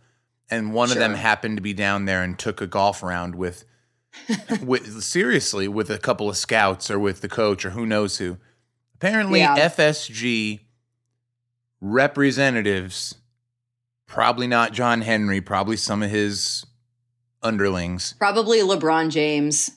and 0.50 0.74
one 0.74 0.90
sure. 0.90 0.98
of 0.98 1.00
them 1.00 1.16
happened 1.16 1.58
to 1.58 1.62
be 1.62 1.74
down 1.74 2.06
there 2.06 2.24
and 2.24 2.38
took 2.38 2.62
a 2.62 2.68
golf 2.68 3.04
round 3.04 3.36
with 3.36 3.66
with 4.62 5.04
seriously 5.04 5.68
with 5.68 5.90
a 5.90 5.98
couple 5.98 6.30
of 6.30 6.38
scouts 6.38 6.90
or 6.90 6.98
with 6.98 7.22
the 7.22 7.28
coach 7.28 7.66
or 7.66 7.72
who 7.72 7.86
knows 7.86 8.18
who. 8.18 8.38
Apparently 8.96 9.42
yeah. 9.42 9.58
FSG 9.58 10.62
representatives, 11.82 13.15
probably 14.08 14.48
not 14.48 14.74
John 14.74 15.01
Henry, 15.01 15.41
probably 15.41 15.77
some 15.77 16.03
of 16.03 16.10
his 16.10 16.65
underlings. 17.41 18.13
Probably 18.20 18.60
LeBron 18.60 19.10
James. 19.10 19.72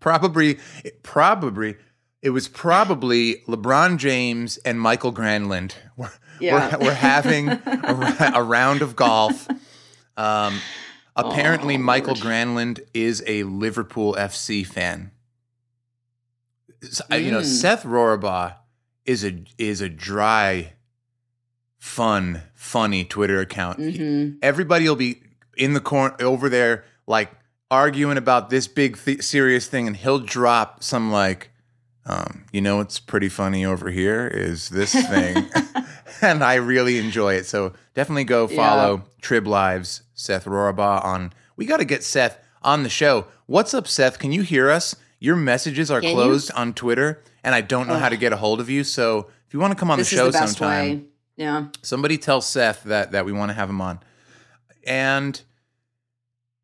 Probably, 0.00 0.58
probably, 1.02 1.76
it 2.22 2.30
was 2.30 2.48
probably 2.48 3.36
LeBron 3.48 3.96
James 3.98 4.58
and 4.58 4.80
Michael 4.80 5.12
Granlund. 5.12 5.74
We're, 5.96 6.10
yeah. 6.40 6.76
we're, 6.76 6.86
we're 6.86 6.94
having 6.94 7.48
a, 7.48 8.32
a, 8.34 8.42
round 8.42 8.82
of 8.82 8.96
golf. 8.96 9.48
Um, 10.16 10.60
apparently, 11.14 11.76
oh, 11.76 11.78
Michael 11.78 12.16
Granlund 12.16 12.80
is 12.92 13.22
a 13.26 13.44
Liverpool 13.44 14.14
FC 14.18 14.66
fan. 14.66 15.12
Mm. 16.82 17.24
You 17.24 17.30
know, 17.30 17.40
mm. 17.40 17.44
Seth 17.44 17.84
Rorabaugh 17.84 18.56
is 19.06 19.24
a 19.24 19.44
is 19.58 19.80
a 19.80 19.88
dry 19.88 20.73
fun, 21.84 22.40
funny 22.54 23.04
Twitter 23.04 23.40
account. 23.40 23.78
Mm-hmm. 23.78 24.38
Everybody 24.40 24.88
will 24.88 24.96
be 24.96 25.20
in 25.54 25.74
the 25.74 25.80
corner 25.80 26.16
over 26.18 26.48
there, 26.48 26.82
like 27.06 27.30
arguing 27.70 28.16
about 28.16 28.48
this 28.48 28.66
big 28.66 28.96
th- 28.96 29.22
serious 29.22 29.66
thing, 29.66 29.86
and 29.86 29.94
he'll 29.94 30.18
drop 30.18 30.82
some 30.82 31.12
like, 31.12 31.50
um, 32.06 32.46
you 32.52 32.62
know, 32.62 32.78
what's 32.78 32.98
pretty 32.98 33.28
funny 33.28 33.66
over 33.66 33.90
here 33.90 34.26
is 34.26 34.70
this 34.70 34.92
thing, 35.10 35.46
and 36.22 36.42
I 36.42 36.54
really 36.54 36.98
enjoy 36.98 37.34
it. 37.34 37.44
So 37.44 37.74
definitely 37.92 38.24
go 38.24 38.48
follow 38.48 38.96
yeah. 38.96 39.02
Trib 39.20 39.46
Lives 39.46 40.02
Seth 40.14 40.46
Rorabaugh 40.46 41.04
on. 41.04 41.34
We 41.54 41.66
got 41.66 41.76
to 41.76 41.84
get 41.84 42.02
Seth 42.02 42.38
on 42.62 42.82
the 42.82 42.88
show. 42.88 43.26
What's 43.44 43.74
up, 43.74 43.86
Seth? 43.86 44.18
Can 44.18 44.32
you 44.32 44.40
hear 44.40 44.70
us? 44.70 44.96
Your 45.20 45.36
messages 45.36 45.90
are 45.90 46.00
Can 46.00 46.14
closed 46.14 46.48
you? 46.48 46.56
on 46.56 46.72
Twitter, 46.72 47.22
and 47.44 47.54
I 47.54 47.60
don't 47.60 47.86
know 47.86 47.94
Ugh. 47.94 48.00
how 48.00 48.08
to 48.08 48.16
get 48.16 48.32
a 48.32 48.38
hold 48.38 48.58
of 48.58 48.70
you. 48.70 48.84
So 48.84 49.28
if 49.46 49.52
you 49.52 49.60
want 49.60 49.72
to 49.72 49.78
come 49.78 49.90
on 49.90 49.98
this 49.98 50.08
the 50.08 50.16
show 50.16 50.30
the 50.30 50.46
sometime. 50.46 50.88
Way 50.88 51.04
yeah. 51.36 51.66
Somebody 51.82 52.18
tell 52.18 52.40
Seth 52.40 52.84
that 52.84 53.12
that 53.12 53.24
we 53.24 53.32
want 53.32 53.50
to 53.50 53.54
have 53.54 53.68
him 53.68 53.80
on. 53.80 54.00
And 54.86 55.40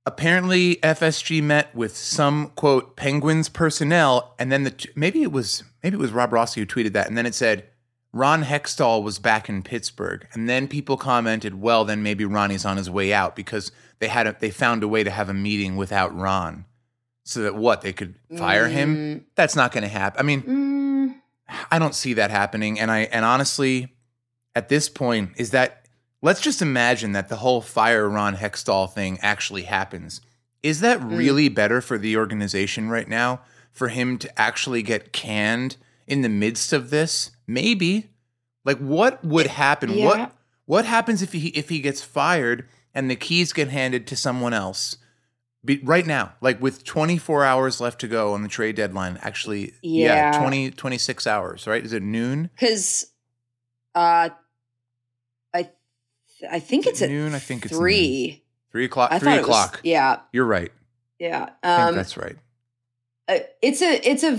apparently 0.06 0.76
FSG 0.76 1.42
met 1.42 1.74
with 1.74 1.96
some 1.96 2.48
quote 2.56 2.96
Penguins 2.96 3.48
personnel 3.48 4.34
and 4.38 4.50
then 4.50 4.64
the 4.64 4.88
maybe 4.94 5.22
it 5.22 5.32
was 5.32 5.62
maybe 5.82 5.96
it 5.96 6.00
was 6.00 6.12
Rob 6.12 6.32
Rossi 6.32 6.60
who 6.60 6.66
tweeted 6.66 6.92
that 6.94 7.06
and 7.06 7.16
then 7.16 7.26
it 7.26 7.34
said 7.34 7.66
Ron 8.12 8.42
Hextall 8.42 9.02
was 9.02 9.18
back 9.18 9.48
in 9.48 9.62
Pittsburgh 9.62 10.26
and 10.32 10.48
then 10.48 10.68
people 10.68 10.96
commented 10.96 11.60
well 11.60 11.84
then 11.84 12.02
maybe 12.02 12.24
Ronnie's 12.24 12.64
on 12.64 12.76
his 12.76 12.90
way 12.90 13.12
out 13.12 13.36
because 13.36 13.72
they 13.98 14.08
had 14.08 14.26
a, 14.26 14.36
they 14.38 14.50
found 14.50 14.82
a 14.82 14.88
way 14.88 15.04
to 15.04 15.10
have 15.10 15.28
a 15.28 15.34
meeting 15.34 15.76
without 15.76 16.16
Ron 16.16 16.64
so 17.24 17.42
that 17.42 17.54
what 17.54 17.82
they 17.82 17.92
could 17.92 18.14
fire 18.36 18.68
mm. 18.68 18.72
him 18.72 19.26
that's 19.34 19.54
not 19.54 19.70
going 19.70 19.82
to 19.82 19.88
happen 19.88 20.18
I 20.18 20.22
mean 20.22 20.42
mm. 20.42 21.14
I 21.70 21.78
don't 21.78 21.94
see 21.94 22.14
that 22.14 22.30
happening 22.30 22.80
and 22.80 22.90
I 22.90 23.00
and 23.00 23.24
honestly 23.24 23.94
at 24.54 24.68
this 24.68 24.88
point 24.88 25.30
is 25.36 25.50
that 25.50 25.86
let's 26.22 26.40
just 26.40 26.62
imagine 26.62 27.12
that 27.12 27.28
the 27.28 27.36
whole 27.36 27.60
fire 27.60 28.08
Ron 28.08 28.36
Hextall 28.36 28.92
thing 28.92 29.18
actually 29.22 29.62
happens. 29.62 30.20
Is 30.62 30.80
that 30.80 31.00
mm. 31.00 31.16
really 31.16 31.48
better 31.48 31.80
for 31.80 31.98
the 31.98 32.16
organization 32.16 32.90
right 32.90 33.08
now 33.08 33.40
for 33.72 33.88
him 33.88 34.18
to 34.18 34.40
actually 34.40 34.82
get 34.82 35.12
canned 35.12 35.76
in 36.06 36.22
the 36.22 36.28
midst 36.28 36.72
of 36.72 36.90
this? 36.90 37.30
Maybe. 37.46 38.10
Like 38.64 38.78
what 38.78 39.24
would 39.24 39.46
happen? 39.46 39.90
Yeah. 39.90 40.06
What 40.06 40.32
what 40.66 40.84
happens 40.84 41.22
if 41.22 41.32
he 41.32 41.48
if 41.48 41.68
he 41.68 41.80
gets 41.80 42.02
fired 42.02 42.68
and 42.94 43.10
the 43.10 43.16
keys 43.16 43.52
get 43.52 43.68
handed 43.68 44.06
to 44.08 44.16
someone 44.16 44.52
else? 44.52 44.96
Be, 45.62 45.78
right 45.82 46.06
now, 46.06 46.32
like 46.40 46.60
with 46.62 46.84
24 46.84 47.44
hours 47.44 47.82
left 47.82 48.00
to 48.00 48.08
go 48.08 48.32
on 48.32 48.42
the 48.42 48.48
trade 48.48 48.76
deadline, 48.76 49.18
actually, 49.20 49.74
yeah, 49.82 50.32
yeah 50.32 50.40
20, 50.40 50.70
26 50.70 51.26
hours, 51.26 51.66
right? 51.66 51.84
Is 51.84 51.92
it 51.92 52.02
noon? 52.02 52.48
Because 52.54 53.09
uh, 53.94 54.30
I 55.54 55.70
I 56.50 56.60
think 56.60 56.86
it's 56.86 57.02
at 57.02 57.10
noon. 57.10 57.34
I 57.34 57.38
think 57.38 57.66
it's 57.66 57.76
three. 57.76 58.42
Three 58.72 58.84
o'clock. 58.84 59.10
I 59.12 59.18
three 59.18 59.36
o'clock. 59.36 59.72
Was, 59.72 59.80
yeah, 59.84 60.20
you're 60.32 60.46
right. 60.46 60.72
Yeah, 61.18 61.50
um, 61.62 61.94
that's 61.94 62.16
right. 62.16 62.36
Uh, 63.28 63.38
it's 63.60 63.82
a 63.82 64.08
it's 64.08 64.22
a 64.22 64.38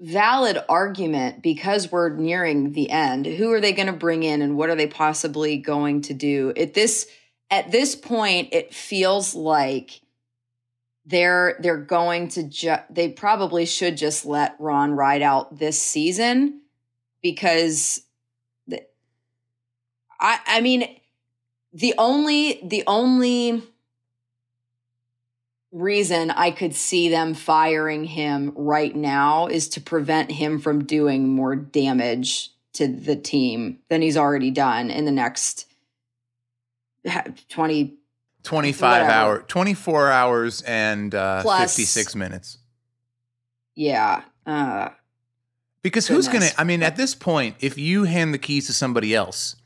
valid 0.00 0.58
argument 0.68 1.42
because 1.42 1.92
we're 1.92 2.08
nearing 2.10 2.72
the 2.72 2.90
end. 2.90 3.26
Who 3.26 3.52
are 3.52 3.60
they 3.60 3.72
going 3.72 3.86
to 3.86 3.92
bring 3.92 4.22
in, 4.22 4.42
and 4.42 4.56
what 4.56 4.68
are 4.68 4.74
they 4.74 4.86
possibly 4.86 5.58
going 5.58 6.02
to 6.02 6.14
do? 6.14 6.52
At 6.56 6.74
this 6.74 7.06
at 7.50 7.70
this 7.70 7.94
point, 7.94 8.48
it 8.52 8.74
feels 8.74 9.34
like 9.34 10.00
they're 11.06 11.56
they're 11.60 11.76
going 11.76 12.28
to 12.28 12.42
ju- 12.44 12.76
they 12.88 13.08
probably 13.08 13.66
should 13.66 13.96
just 13.96 14.24
let 14.24 14.56
Ron 14.58 14.92
ride 14.92 15.22
out 15.22 15.58
this 15.58 15.80
season 15.80 16.62
because 17.22 18.02
I 20.20 20.38
I 20.46 20.60
mean 20.60 20.86
the 21.72 21.94
only 21.98 22.60
the 22.62 22.84
only 22.86 23.62
reason 25.72 26.30
I 26.30 26.50
could 26.50 26.74
see 26.74 27.08
them 27.08 27.34
firing 27.34 28.04
him 28.04 28.52
right 28.56 28.94
now 28.94 29.46
is 29.46 29.68
to 29.70 29.80
prevent 29.80 30.32
him 30.32 30.58
from 30.58 30.84
doing 30.84 31.28
more 31.28 31.54
damage 31.54 32.50
to 32.72 32.88
the 32.88 33.16
team 33.16 33.78
than 33.88 34.02
he's 34.02 34.16
already 34.16 34.50
done 34.50 34.90
in 34.90 35.04
the 35.04 35.12
next 35.12 35.66
20 37.48 37.94
25 38.42 39.02
hour 39.02 39.42
24 39.42 40.10
hours 40.10 40.62
and 40.62 41.14
uh, 41.14 41.42
Plus, 41.42 41.76
56 41.76 42.14
minutes 42.14 42.58
yeah 43.74 44.22
uh, 44.46 44.88
because 45.82 46.08
goodness. 46.08 46.26
who's 46.26 46.32
gonna 46.32 46.50
i 46.58 46.64
mean 46.64 46.82
at 46.82 46.96
this 46.96 47.14
point 47.14 47.56
if 47.60 47.78
you 47.78 48.04
hand 48.04 48.34
the 48.34 48.38
keys 48.38 48.66
to 48.66 48.72
somebody 48.72 49.14
else 49.14 49.56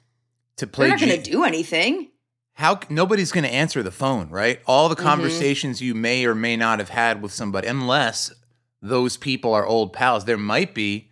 to 0.56 0.66
play. 0.66 0.88
They're 0.88 0.96
not 0.96 1.06
going 1.06 1.22
to 1.22 1.30
do 1.30 1.44
anything. 1.44 2.10
How 2.54 2.78
nobody's 2.88 3.32
going 3.32 3.44
to 3.44 3.52
answer 3.52 3.82
the 3.82 3.90
phone, 3.90 4.30
right? 4.30 4.60
All 4.66 4.88
the 4.88 4.94
mm-hmm. 4.94 5.04
conversations 5.04 5.78
mm-hmm. 5.78 5.86
you 5.86 5.94
may 5.94 6.24
or 6.24 6.34
may 6.34 6.56
not 6.56 6.78
have 6.78 6.90
had 6.90 7.20
with 7.22 7.32
somebody, 7.32 7.66
unless 7.66 8.32
those 8.80 9.16
people 9.16 9.52
are 9.52 9.66
old 9.66 9.92
pals. 9.92 10.24
There 10.24 10.38
might 10.38 10.74
be. 10.74 11.10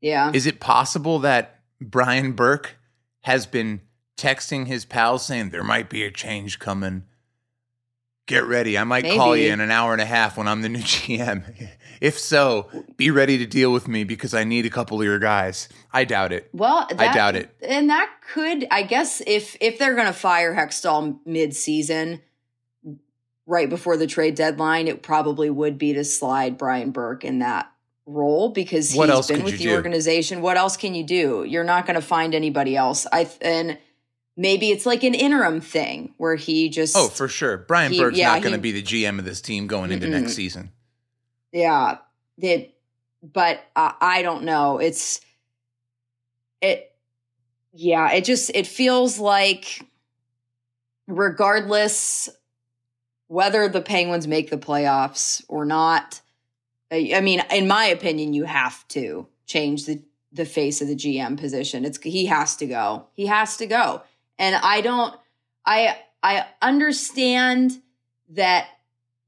Yeah. 0.00 0.30
Is 0.34 0.46
it 0.46 0.60
possible 0.60 1.18
that 1.20 1.60
Brian 1.80 2.32
Burke 2.32 2.76
has 3.22 3.46
been 3.46 3.80
texting 4.16 4.66
his 4.66 4.84
pals 4.84 5.24
saying 5.26 5.50
there 5.50 5.64
might 5.64 5.90
be 5.90 6.04
a 6.04 6.10
change 6.10 6.58
coming? 6.58 7.04
Get 8.26 8.44
ready. 8.46 8.78
I 8.78 8.84
might 8.84 9.04
call 9.04 9.36
you 9.36 9.52
in 9.52 9.60
an 9.60 9.70
hour 9.70 9.92
and 9.92 10.00
a 10.00 10.06
half 10.06 10.38
when 10.38 10.48
I'm 10.48 10.62
the 10.62 10.70
new 10.70 10.78
GM. 10.82 11.68
if 12.00 12.18
so, 12.18 12.70
be 12.96 13.10
ready 13.10 13.36
to 13.38 13.46
deal 13.46 13.70
with 13.70 13.86
me 13.86 14.04
because 14.04 14.32
I 14.32 14.44
need 14.44 14.64
a 14.64 14.70
couple 14.70 14.98
of 14.98 15.04
your 15.04 15.18
guys. 15.18 15.68
I 15.92 16.04
doubt 16.04 16.32
it. 16.32 16.48
Well, 16.54 16.88
I 16.98 17.12
doubt 17.12 17.36
it. 17.36 17.54
And 17.60 17.90
that 17.90 18.10
could, 18.32 18.66
I 18.70 18.82
guess, 18.82 19.20
if 19.26 19.56
if 19.60 19.78
they're 19.78 19.94
going 19.94 20.06
to 20.06 20.14
fire 20.14 20.54
Hextall 20.54 21.18
mid-season, 21.26 22.22
right 23.46 23.68
before 23.68 23.98
the 23.98 24.06
trade 24.06 24.36
deadline, 24.36 24.88
it 24.88 25.02
probably 25.02 25.50
would 25.50 25.76
be 25.76 25.92
to 25.92 26.02
slide 26.04 26.56
Brian 26.56 26.92
Burke 26.92 27.24
in 27.24 27.40
that 27.40 27.70
role 28.06 28.48
because 28.48 28.94
What 28.94 29.10
he's 29.10 29.26
been 29.26 29.42
with 29.44 29.58
the 29.58 29.64
do? 29.64 29.74
organization. 29.74 30.40
What 30.40 30.56
else 30.56 30.78
can 30.78 30.94
you 30.94 31.04
do? 31.04 31.44
You're 31.46 31.62
not 31.64 31.84
going 31.86 31.96
to 31.96 32.02
find 32.06 32.34
anybody 32.34 32.74
else. 32.74 33.06
I 33.12 33.24
th- 33.24 33.36
and 33.42 33.78
maybe 34.36 34.70
it's 34.70 34.86
like 34.86 35.02
an 35.04 35.14
interim 35.14 35.60
thing 35.60 36.14
where 36.16 36.34
he 36.36 36.68
just 36.68 36.96
Oh, 36.96 37.08
for 37.08 37.28
sure. 37.28 37.56
Brian 37.58 37.92
He- 37.92 37.98
Burke's 38.00 38.18
yeah, 38.18 38.32
not 38.32 38.42
going 38.42 38.54
to 38.54 38.60
be 38.60 38.72
the 38.72 38.82
GM 38.82 39.18
of 39.18 39.24
this 39.24 39.40
team 39.40 39.66
going 39.66 39.90
into 39.92 40.06
Mm-mm. 40.06 40.20
next 40.22 40.34
season. 40.34 40.70
Yeah, 41.52 41.98
it. 42.38 42.74
But 43.22 43.60
I 43.74 43.94
I 44.00 44.22
don't 44.22 44.44
know. 44.44 44.78
It's 44.78 45.20
it. 46.60 46.90
Yeah, 47.72 48.12
it 48.12 48.24
just 48.24 48.50
it 48.54 48.66
feels 48.66 49.18
like, 49.18 49.82
regardless 51.06 52.28
whether 53.28 53.68
the 53.68 53.80
Penguins 53.80 54.26
make 54.28 54.50
the 54.50 54.56
playoffs 54.58 55.42
or 55.48 55.64
not, 55.64 56.20
I 56.92 57.12
I 57.14 57.20
mean, 57.20 57.42
in 57.50 57.66
my 57.66 57.86
opinion, 57.86 58.32
you 58.34 58.44
have 58.44 58.86
to 58.88 59.26
change 59.46 59.86
the 59.86 60.02
the 60.32 60.44
face 60.44 60.82
of 60.82 60.88
the 60.88 60.96
GM 60.96 61.38
position. 61.38 61.84
It's 61.84 61.98
he 62.02 62.26
has 62.26 62.56
to 62.56 62.66
go. 62.66 63.06
He 63.14 63.26
has 63.26 63.56
to 63.58 63.66
go. 63.66 64.02
And 64.38 64.56
I 64.56 64.80
don't. 64.80 65.14
I 65.64 65.96
I 66.22 66.46
understand 66.62 67.80
that 68.30 68.66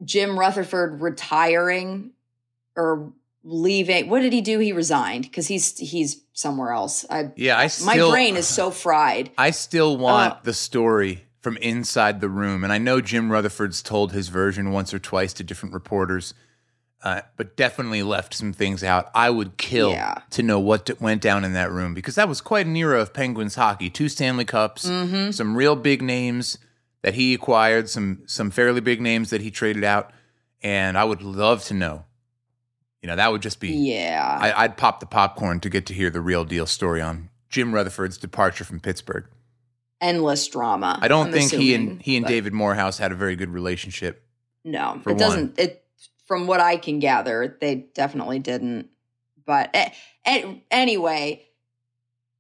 Jim 0.04 0.38
Rutherford 0.38 1.00
retiring 1.00 2.12
or 2.76 3.12
leaving. 3.44 4.08
What 4.08 4.20
did 4.20 4.32
he 4.32 4.40
do? 4.40 4.58
He 4.58 4.72
resigned 4.72 5.25
because 5.25 5.46
he's 5.46 5.76
he's 5.78 6.22
somewhere 6.32 6.72
else. 6.72 7.04
I 7.08 7.32
Yeah, 7.36 7.58
I 7.58 7.70
my 7.84 7.96
brain 7.96 8.36
is 8.36 8.46
so 8.46 8.70
fried. 8.70 9.30
I 9.38 9.50
still 9.50 9.96
want 9.96 10.34
Uh, 10.34 10.36
the 10.42 10.54
story 10.54 11.25
from 11.40 11.56
inside 11.58 12.20
the 12.20 12.28
room, 12.28 12.64
and 12.64 12.72
I 12.72 12.78
know 12.78 13.00
Jim 13.00 13.30
Rutherford's 13.30 13.82
told 13.82 14.12
his 14.12 14.28
version 14.28 14.72
once 14.72 14.92
or 14.92 14.98
twice 14.98 15.32
to 15.34 15.44
different 15.44 15.75
reporters, 15.75 16.34
uh, 17.03 17.21
but 17.37 17.57
definitely 17.57 18.03
left 18.03 18.35
some 18.35 18.53
things 18.53 18.83
out. 18.83 19.11
I 19.15 19.31
would 19.31 19.57
kill 19.57 19.91
Yeah. 19.91 20.19
to 20.31 20.43
know 20.43 20.59
what 20.59 20.87
d- 20.87 20.95
went 21.00 21.23
down 21.23 21.45
in 21.45 21.53
that 21.53 21.71
room 21.71 21.95
because 21.95 22.15
that 22.17 22.29
was 22.29 22.41
quite 22.41 22.67
an 22.67 22.75
era 22.76 23.00
of 23.00 23.12
Penguins 23.12 23.55
hockey. 23.55 23.91
Two 23.91 24.09
Stanley 24.09 24.45
Cups, 24.45 24.87
Mm-hmm. 24.88 25.31
some 25.33 25.57
real 25.57 25.76
big 25.76 26.03
names 26.03 26.59
that 27.02 27.15
he 27.15 27.35
acquired, 27.35 27.89
some 27.89 28.23
some 28.26 28.50
fairly 28.50 28.80
big 28.80 29.00
names 29.00 29.30
that 29.30 29.41
he 29.41 29.50
traded 29.50 29.85
out, 29.85 30.11
and 30.63 30.99
I 30.99 31.04
would 31.04 31.23
love 31.23 31.65
to 31.67 31.75
know. 31.75 32.04
You 33.02 33.09
know, 33.09 33.17
that 33.17 33.30
would 33.30 33.43
just 33.43 33.61
be 33.61 33.69
Yeah. 33.69 34.39
I, 34.41 34.65
I'd 34.65 34.76
pop 34.76 34.99
the 35.00 35.06
popcorn 35.06 35.61
to 35.61 35.69
get 35.71 35.87
to 35.87 35.95
hear 35.95 36.11
the 36.11 36.21
real 36.21 36.45
deal 36.45 36.67
story 36.67 37.00
on 37.00 37.28
Jim 37.49 37.73
Rutherford's 37.73 38.19
departure 38.19 38.65
from 38.65 38.80
Pittsburgh. 38.80 39.26
Endless 40.00 40.49
drama. 40.49 40.99
I 41.00 41.06
don't 41.09 41.28
I'm 41.28 41.32
think 41.32 41.52
he 41.52 41.75
and 41.75 42.02
he 42.02 42.17
and 42.17 42.25
but 42.25 42.30
David 42.30 42.52
Morehouse 42.52 42.99
had 42.99 43.13
a 43.13 43.15
very 43.15 43.37
good 43.37 43.50
relationship. 43.50 44.26
No, 44.65 44.99
for 45.04 45.11
it 45.11 45.19
doesn't. 45.19 45.59
It 45.59 45.85
from 46.26 46.47
what 46.47 46.60
I 46.60 46.76
can 46.76 46.99
gather, 46.99 47.56
they 47.60 47.86
definitely 47.95 48.39
didn't. 48.39 48.89
But 49.45 49.75
anyway, 50.71 51.47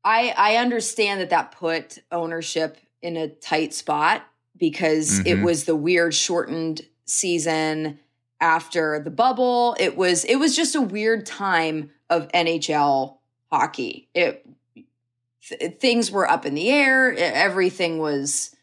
I 0.04 0.34
I 0.36 0.56
understand 0.56 1.20
that 1.20 1.30
that 1.30 1.52
put 1.52 1.98
ownership 2.12 2.78
in 3.02 3.16
a 3.16 3.28
tight 3.28 3.72
spot 3.74 4.26
because 4.56 5.20
it 5.20 5.38
Mhm. 5.38 5.42
was 5.44 5.64
the 5.64 5.76
weird 5.76 6.14
shortened 6.14 6.82
season 7.04 8.00
after 8.40 8.98
the 8.98 9.10
bubble. 9.10 9.76
It 9.78 9.96
was 9.96 10.24
it 10.24 10.36
was 10.36 10.56
just 10.56 10.74
a 10.74 10.80
weird 10.80 11.24
time 11.26 11.90
of 12.10 12.28
NHL 12.32 13.18
hockey. 13.50 14.08
It 14.14 14.46
th- 15.48 15.78
things 15.78 16.10
were 16.10 16.28
up 16.28 16.44
in 16.44 16.54
the 16.54 16.68
air. 16.70 17.14
Everything 17.16 17.98
was 17.98 18.54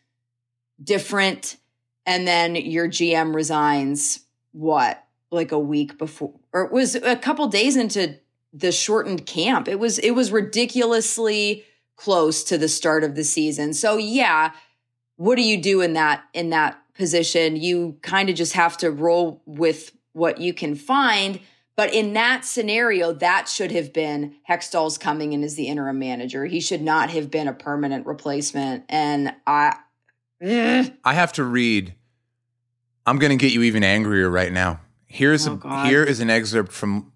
different 0.83 1.57
and 2.05 2.27
then 2.27 2.55
your 2.55 2.87
GM 2.87 3.33
resigns 3.33 4.25
what 4.51 5.02
like 5.33 5.51
a 5.51 5.59
week 5.59 5.97
before 5.97 6.33
or 6.53 6.61
it 6.61 6.71
was 6.71 6.95
a 6.95 7.15
couple 7.15 7.47
days 7.47 7.75
into 7.75 8.17
the 8.53 8.71
shortened 8.71 9.25
camp 9.25 9.67
it 9.67 9.79
was 9.79 9.99
it 9.99 10.11
was 10.11 10.31
ridiculously 10.31 11.65
close 11.95 12.43
to 12.43 12.57
the 12.57 12.69
start 12.69 13.03
of 13.03 13.15
the 13.15 13.23
season 13.23 13.73
so 13.73 13.97
yeah 13.97 14.51
what 15.17 15.35
do 15.35 15.41
you 15.41 15.61
do 15.61 15.81
in 15.81 15.93
that 15.93 16.23
in 16.33 16.49
that 16.49 16.79
position 16.93 17.55
you 17.55 17.97
kind 18.01 18.29
of 18.29 18.35
just 18.35 18.53
have 18.53 18.77
to 18.77 18.91
roll 18.91 19.41
with 19.45 19.91
what 20.13 20.39
you 20.39 20.53
can 20.53 20.75
find 20.75 21.39
but 21.75 21.91
in 21.91 22.13
that 22.13 22.45
scenario 22.45 23.11
that 23.11 23.49
should 23.49 23.71
have 23.71 23.91
been 23.91 24.35
hextall's 24.47 24.97
coming 24.97 25.33
in 25.33 25.43
as 25.43 25.55
the 25.55 25.67
interim 25.67 25.97
manager 25.97 26.45
he 26.45 26.59
should 26.59 26.81
not 26.81 27.09
have 27.09 27.31
been 27.31 27.47
a 27.47 27.53
permanent 27.53 28.05
replacement 28.05 28.83
and 28.89 29.33
i 29.47 29.75
eh. 30.43 30.89
I 31.03 31.13
have 31.13 31.33
to 31.33 31.43
read. 31.43 31.95
I'm 33.05 33.19
to 33.19 33.35
get 33.35 33.51
you 33.51 33.63
even 33.63 33.83
angrier 33.83 34.29
right 34.29 34.51
now. 34.51 34.79
Here's 35.13 35.47
Oh, 35.47 35.59
a 35.63 35.85
here 35.85 36.03
is 36.03 36.19
an 36.21 36.31
excerpt 36.31 36.71
from 36.71 37.11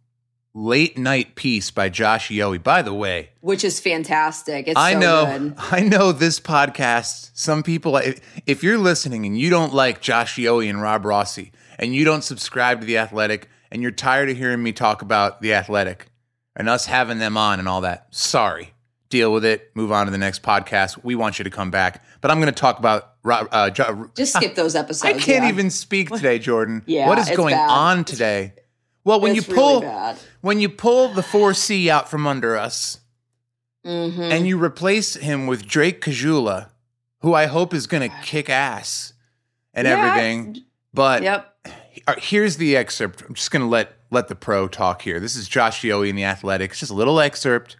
Late 0.53 0.99
Night 0.99 1.33
Piece 1.33 1.71
by 1.71 1.89
Josh 1.89 2.29
Yohe. 2.29 2.61
By 2.61 2.83
the 2.83 2.93
way, 2.93 3.29
which 3.41 3.63
is 3.63 3.79
fantastic. 3.79 4.67
It's 4.67 4.77
I 4.79 4.93
so 4.93 4.99
know 4.99 5.25
good. 5.25 5.53
I 5.71 5.79
know 5.79 6.11
this 6.11 6.39
podcast. 6.39 7.31
Some 7.33 7.63
people, 7.63 7.97
if, 7.97 8.19
if 8.45 8.63
you're 8.63 8.77
listening 8.77 9.25
and 9.25 9.35
you 9.35 9.49
don't 9.49 9.73
like 9.73 9.99
Josh 9.99 10.35
Yohe 10.35 10.69
and 10.69 10.79
Rob 10.79 11.05
Rossi, 11.05 11.51
and 11.79 11.95
you 11.95 12.05
don't 12.05 12.23
subscribe 12.23 12.81
to 12.81 12.85
the 12.85 12.99
Athletic, 12.99 13.49
and 13.71 13.81
you're 13.81 13.89
tired 13.89 14.29
of 14.29 14.37
hearing 14.37 14.61
me 14.61 14.73
talk 14.73 15.01
about 15.01 15.41
the 15.41 15.55
Athletic 15.55 16.11
and 16.55 16.69
us 16.69 16.85
having 16.85 17.17
them 17.17 17.35
on 17.35 17.57
and 17.57 17.67
all 17.67 17.81
that, 17.81 18.07
sorry. 18.11 18.75
Deal 19.09 19.33
with 19.33 19.43
it. 19.43 19.71
Move 19.73 19.91
on 19.91 20.05
to 20.05 20.11
the 20.11 20.17
next 20.19 20.43
podcast. 20.43 21.03
We 21.03 21.15
want 21.15 21.39
you 21.39 21.43
to 21.45 21.49
come 21.49 21.71
back, 21.71 22.03
but 22.21 22.29
I'm 22.29 22.37
going 22.39 22.53
to 22.53 22.59
talk 22.61 22.77
about. 22.77 23.13
Uh, 23.31 23.69
Jo- 23.69 24.09
Just 24.15 24.33
skip 24.35 24.55
those 24.55 24.75
episodes. 24.83 25.03
I 25.03 25.13
can't 25.19 25.43
yeah. 25.43 25.49
even 25.49 25.69
speak 25.69 26.09
today, 26.09 26.39
Jordan. 26.39 26.83
Yeah, 26.87 27.07
what 27.07 27.17
is 27.19 27.29
going 27.31 27.53
bad. 27.55 27.69
on 27.69 28.03
today? 28.05 28.53
Well, 29.03 29.21
when 29.21 29.35
It's 29.35 29.47
you 29.47 29.53
pull 29.55 29.81
really 29.81 30.15
when 30.41 30.59
you 30.59 30.69
pull 30.69 31.09
the 31.13 31.23
four 31.23 31.53
C 31.53 31.89
out 31.89 32.09
from 32.09 32.27
under 32.27 32.57
us, 32.57 32.99
Mhm. 33.85 34.19
and 34.31 34.47
you 34.47 34.61
replace 34.61 35.15
him 35.15 35.47
with 35.47 35.65
Drake 35.65 36.01
Caggiula, 36.01 36.69
who 37.21 37.33
I 37.33 37.45
hope 37.45 37.73
is 37.73 37.87
going 37.87 38.09
to 38.09 38.15
kick 38.21 38.49
ass 38.49 39.13
and 39.73 39.87
Yeah. 39.87 39.93
everything. 39.97 40.63
But 40.93 41.23
Yep. 41.23 41.55
uh, 42.07 42.15
here's 42.17 42.57
the 42.57 42.75
excerpt. 42.75 43.23
I'm 43.27 43.33
just 43.33 43.51
going 43.51 43.61
to 43.61 43.67
let 43.69 43.93
let 44.09 44.27
the 44.29 44.35
pro 44.35 44.67
talk 44.69 45.01
here. 45.01 45.19
This 45.19 45.35
is 45.35 45.47
Josh 45.49 45.81
Yohe 45.81 46.09
in 46.09 46.15
the 46.15 46.23
Athletics. 46.23 46.79
Just 46.79 46.91
a 46.91 46.95
little 46.95 47.19
excerpt. 47.19 47.75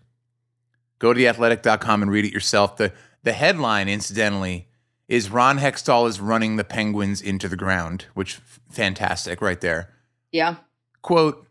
Go 1.00 1.14
to 1.14 1.20
theathletic.com 1.20 2.02
and 2.02 2.12
read 2.12 2.26
it 2.26 2.34
yourself. 2.34 2.78
The 2.78 2.92
the 3.24 3.34
headline, 3.34 3.90
incidentally, 3.90 4.68
is 5.08 5.30
Ron 5.30 5.60
Hextall 5.60 6.08
is 6.08 6.20
running 6.20 6.56
the 6.56 6.64
Penguins 6.64 7.22
into 7.22 7.48
the 7.48 7.56
ground, 7.56 8.06
which 8.14 8.36
fantastic 8.70 9.42
right 9.42 9.62
there. 9.62 9.94
Yeah. 10.32 10.58
Quote, 11.02 11.48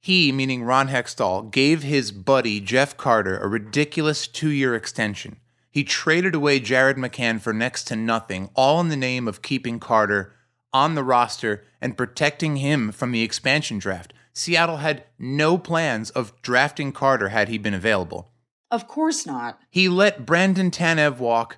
he, 0.00 0.32
meaning 0.32 0.62
Ron 0.62 0.88
Hextall, 0.88 1.50
gave 1.50 1.82
his 1.82 2.12
buddy 2.12 2.60
Jeff 2.60 2.96
Carter 2.96 3.38
a 3.38 3.48
ridiculous 3.48 4.26
two 4.26 4.50
year 4.50 4.74
extension. 4.74 5.36
He 5.70 5.84
traded 5.84 6.34
away 6.34 6.60
Jared 6.60 6.96
McCann 6.96 7.40
for 7.40 7.52
next 7.52 7.84
to 7.84 7.96
nothing, 7.96 8.50
all 8.54 8.80
in 8.80 8.88
the 8.88 8.96
name 8.96 9.28
of 9.28 9.42
keeping 9.42 9.78
Carter 9.78 10.32
on 10.72 10.94
the 10.94 11.04
roster 11.04 11.64
and 11.80 11.96
protecting 11.96 12.56
him 12.56 12.92
from 12.92 13.12
the 13.12 13.22
expansion 13.22 13.78
draft. 13.78 14.12
Seattle 14.32 14.78
had 14.78 15.04
no 15.18 15.58
plans 15.58 16.10
of 16.10 16.32
drafting 16.42 16.92
Carter 16.92 17.28
had 17.28 17.48
he 17.48 17.58
been 17.58 17.74
available. 17.74 18.30
Of 18.70 18.86
course 18.86 19.26
not. 19.26 19.58
He 19.70 19.88
let 19.88 20.26
Brandon 20.26 20.70
Tanev 20.70 21.18
walk, 21.18 21.56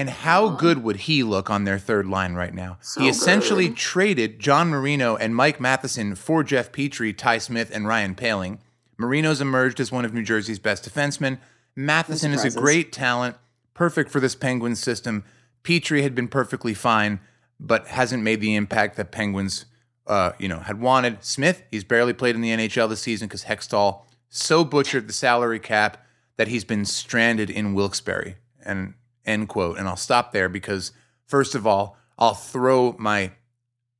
and 0.00 0.08
how 0.08 0.48
good 0.48 0.82
would 0.82 0.96
he 0.96 1.22
look 1.22 1.50
on 1.50 1.64
their 1.64 1.78
third 1.78 2.06
line 2.06 2.32
right 2.32 2.54
now? 2.54 2.78
So 2.80 3.02
he 3.02 3.08
essentially 3.10 3.68
good. 3.68 3.76
traded 3.76 4.38
John 4.38 4.70
Marino 4.70 5.14
and 5.14 5.36
Mike 5.36 5.60
Matheson 5.60 6.14
for 6.14 6.42
Jeff 6.42 6.72
Petry, 6.72 7.14
Ty 7.14 7.36
Smith, 7.36 7.70
and 7.70 7.86
Ryan 7.86 8.14
Poehling. 8.14 8.60
Marino's 8.96 9.42
emerged 9.42 9.78
as 9.78 9.92
one 9.92 10.06
of 10.06 10.14
New 10.14 10.22
Jersey's 10.22 10.58
best 10.58 10.88
defensemen. 10.88 11.38
Matheson 11.76 12.32
is 12.32 12.46
a 12.46 12.58
great 12.58 12.92
talent, 12.92 13.36
perfect 13.74 14.10
for 14.10 14.20
this 14.20 14.34
Penguins 14.34 14.80
system. 14.80 15.22
Petrie 15.64 16.00
had 16.00 16.14
been 16.14 16.28
perfectly 16.28 16.72
fine, 16.72 17.20
but 17.58 17.86
hasn't 17.88 18.22
made 18.22 18.40
the 18.40 18.54
impact 18.54 18.96
that 18.96 19.10
Penguins, 19.10 19.66
uh, 20.06 20.32
you 20.38 20.48
know, 20.48 20.60
had 20.60 20.80
wanted. 20.80 21.22
Smith, 21.22 21.62
he's 21.70 21.84
barely 21.84 22.14
played 22.14 22.34
in 22.34 22.40
the 22.40 22.52
NHL 22.52 22.88
this 22.88 23.02
season 23.02 23.28
because 23.28 23.44
Hextall 23.44 24.04
so 24.30 24.64
butchered 24.64 25.08
the 25.08 25.12
salary 25.12 25.58
cap 25.58 26.02
that 26.38 26.48
he's 26.48 26.64
been 26.64 26.86
stranded 26.86 27.50
in 27.50 27.74
Wilkes-Barre. 27.74 28.36
And 28.64 28.94
end 29.26 29.48
quote. 29.48 29.78
And 29.78 29.88
I'll 29.88 29.96
stop 29.96 30.32
there 30.32 30.48
because 30.48 30.92
first 31.26 31.54
of 31.54 31.66
all, 31.66 31.96
I'll 32.18 32.34
throw 32.34 32.94
my 32.98 33.32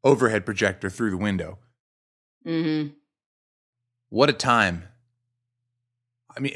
overhead 0.04 0.44
projector 0.44 0.90
through 0.90 1.10
the 1.10 1.16
window. 1.16 1.58
Mm-hmm. 2.46 2.94
What 4.08 4.28
a 4.28 4.32
time. 4.32 4.84
I 6.36 6.40
mean, 6.40 6.54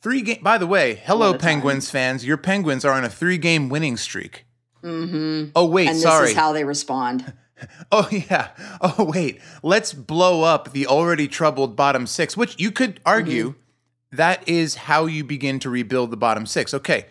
three 0.00 0.22
game. 0.22 0.42
By 0.42 0.58
the 0.58 0.66
way, 0.66 0.94
hello, 1.04 1.30
a 1.30 1.32
time. 1.32 1.40
Penguins 1.40 1.90
fans. 1.90 2.24
Your 2.24 2.36
Penguins 2.36 2.84
are 2.84 2.92
on 2.92 3.04
a 3.04 3.08
three 3.08 3.38
game 3.38 3.68
winning 3.68 3.96
streak. 3.96 4.44
Mm-hmm. 4.82 5.50
Oh, 5.56 5.66
wait, 5.66 5.88
and 5.88 5.98
sorry. 5.98 6.22
this 6.26 6.30
is 6.30 6.36
how 6.36 6.52
they 6.52 6.64
respond. 6.64 7.32
Oh 7.90 8.06
yeah. 8.10 8.50
Oh 8.82 9.10
wait. 9.14 9.40
Let's 9.62 9.94
blow 9.94 10.42
up 10.42 10.72
the 10.72 10.86
already 10.86 11.26
troubled 11.26 11.74
bottom 11.74 12.06
six, 12.06 12.36
which 12.36 12.54
you 12.60 12.70
could 12.70 13.00
argue 13.06 13.52
Mm-hmm. 13.54 14.16
that 14.18 14.46
is 14.46 14.74
how 14.74 15.06
you 15.06 15.24
begin 15.24 15.58
to 15.60 15.70
rebuild 15.70 16.10
the 16.10 16.18
bottom 16.18 16.44
six. 16.44 16.74
Okay. 16.74 17.06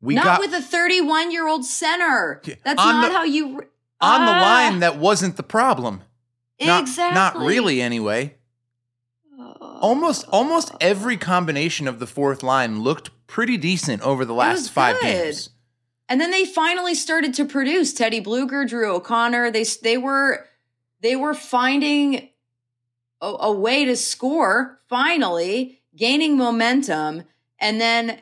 We 0.00 0.14
not 0.14 0.24
got 0.24 0.40
with 0.40 0.52
a 0.54 0.62
31 0.62 1.30
year 1.32 1.46
old 1.48 1.64
center. 1.64 2.42
That's 2.64 2.76
not 2.76 3.08
the- 3.08 3.14
how 3.16 3.24
you. 3.24 3.58
re- 3.60 3.66
on 4.00 4.26
the 4.26 4.32
Ah, 4.32 4.40
line 4.42 4.80
that 4.80 4.98
wasn't 4.98 5.36
the 5.38 5.42
problem. 5.42 6.02
Not, 6.60 6.82
exactly. 6.82 7.14
Not 7.14 7.36
really 7.38 7.80
anyway. 7.80 8.36
Almost 9.60 10.26
almost 10.28 10.72
every 10.80 11.16
combination 11.16 11.86
of 11.88 11.98
the 11.98 12.06
fourth 12.06 12.42
line 12.42 12.80
looked 12.80 13.10
pretty 13.26 13.56
decent 13.56 14.02
over 14.02 14.24
the 14.24 14.32
last 14.34 14.70
five 14.70 14.96
good. 14.96 15.02
games. 15.02 15.50
And 16.08 16.20
then 16.20 16.30
they 16.30 16.44
finally 16.44 16.94
started 16.94 17.34
to 17.34 17.44
produce 17.44 17.92
Teddy 17.92 18.20
Blueger, 18.22 18.66
Drew 18.68 18.94
O'Connor. 18.94 19.50
They 19.50 19.64
they 19.82 19.98
were 19.98 20.46
they 21.00 21.16
were 21.16 21.34
finding 21.34 22.30
a, 23.20 23.26
a 23.40 23.52
way 23.52 23.84
to 23.84 23.96
score 23.96 24.80
finally, 24.88 25.82
gaining 25.94 26.36
momentum, 26.36 27.24
and 27.58 27.80
then 27.80 28.20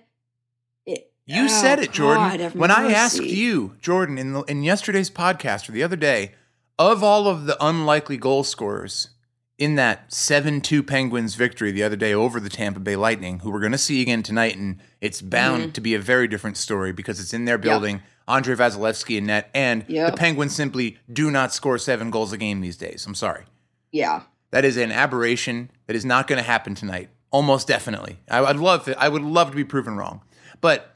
You 1.27 1.45
oh, 1.45 1.49
said 1.49 1.79
it, 1.81 1.91
Jordan. 1.93 2.39
God, 2.39 2.55
when 2.55 2.71
I 2.71 2.93
asked 2.93 3.23
you, 3.23 3.77
Jordan, 3.81 4.19
in 4.19 4.33
the, 4.33 4.43
in 4.43 4.63
yesterday's 4.63 5.11
podcast 5.11 5.69
or 5.69 5.73
the 5.73 5.83
other 5.83 5.97
day, 5.97 6.33
of 6.79 7.03
all 7.03 7.27
of 7.29 7.47
the 7.47 7.57
unlikely 7.65 8.17
goal 8.19 8.45
scorers 8.45 9.09
in 9.57 9.77
that 9.77 10.11
7-2 10.11 10.87
Penguins 10.87 11.37
victory 11.37 11.71
the 11.71 11.83
other 11.83 11.97
day 11.97 12.13
over 12.13 12.41
the 12.41 12.51
Tampa 12.51 12.81
Bay 12.81 12.97
Lightning, 12.97 13.39
who 13.39 13.51
we're 13.51 13.61
going 13.61 13.73
to 13.73 13.79
see 13.79 14.03
again 14.03 14.23
tonight, 14.23 14.57
and 14.57 14.81
it's 15.01 15.23
bound 15.23 15.63
Mm-hmm. 15.63 15.71
to 15.73 15.81
be 15.81 15.95
a 15.95 15.99
very 16.01 16.27
different 16.29 16.57
story 16.57 16.93
because 16.93 17.21
it's 17.21 17.33
in 17.33 17.45
their 17.45 17.57
building. 17.59 18.03
Andrei 18.27 18.55
Vasilevskiy 18.57 19.19
in 19.19 19.27
net, 19.27 19.49
and 19.55 19.85
Yep. 19.89 20.11
the 20.11 20.17
Penguins 20.17 20.55
simply 20.55 20.99
do 21.13 21.31
not 21.31 21.53
score 21.55 21.79
seven 21.79 22.11
goals 22.11 22.33
a 22.33 22.37
game 22.39 22.61
these 22.61 22.77
days. 22.77 23.05
I'm 23.07 23.15
sorry. 23.15 23.45
yeah, 23.93 24.23
That 24.51 24.65
is 24.65 24.77
an 24.77 24.91
aberration 24.93 25.71
that 25.87 25.95
is 25.97 26.05
not 26.05 26.27
going 26.27 26.39
to 26.39 26.43
happen 26.45 26.75
tonight. 26.75 27.09
Almost 27.31 27.69
definitely. 27.69 28.19
I, 28.31 28.41
would 28.41 28.59
love 28.61 28.89
it. 28.89 28.97
I 28.99 29.09
would 29.09 29.23
love 29.23 29.51
to 29.51 29.57
be 29.57 29.65
proven 29.65 29.97
wrong. 29.97 30.21
But 30.61 30.94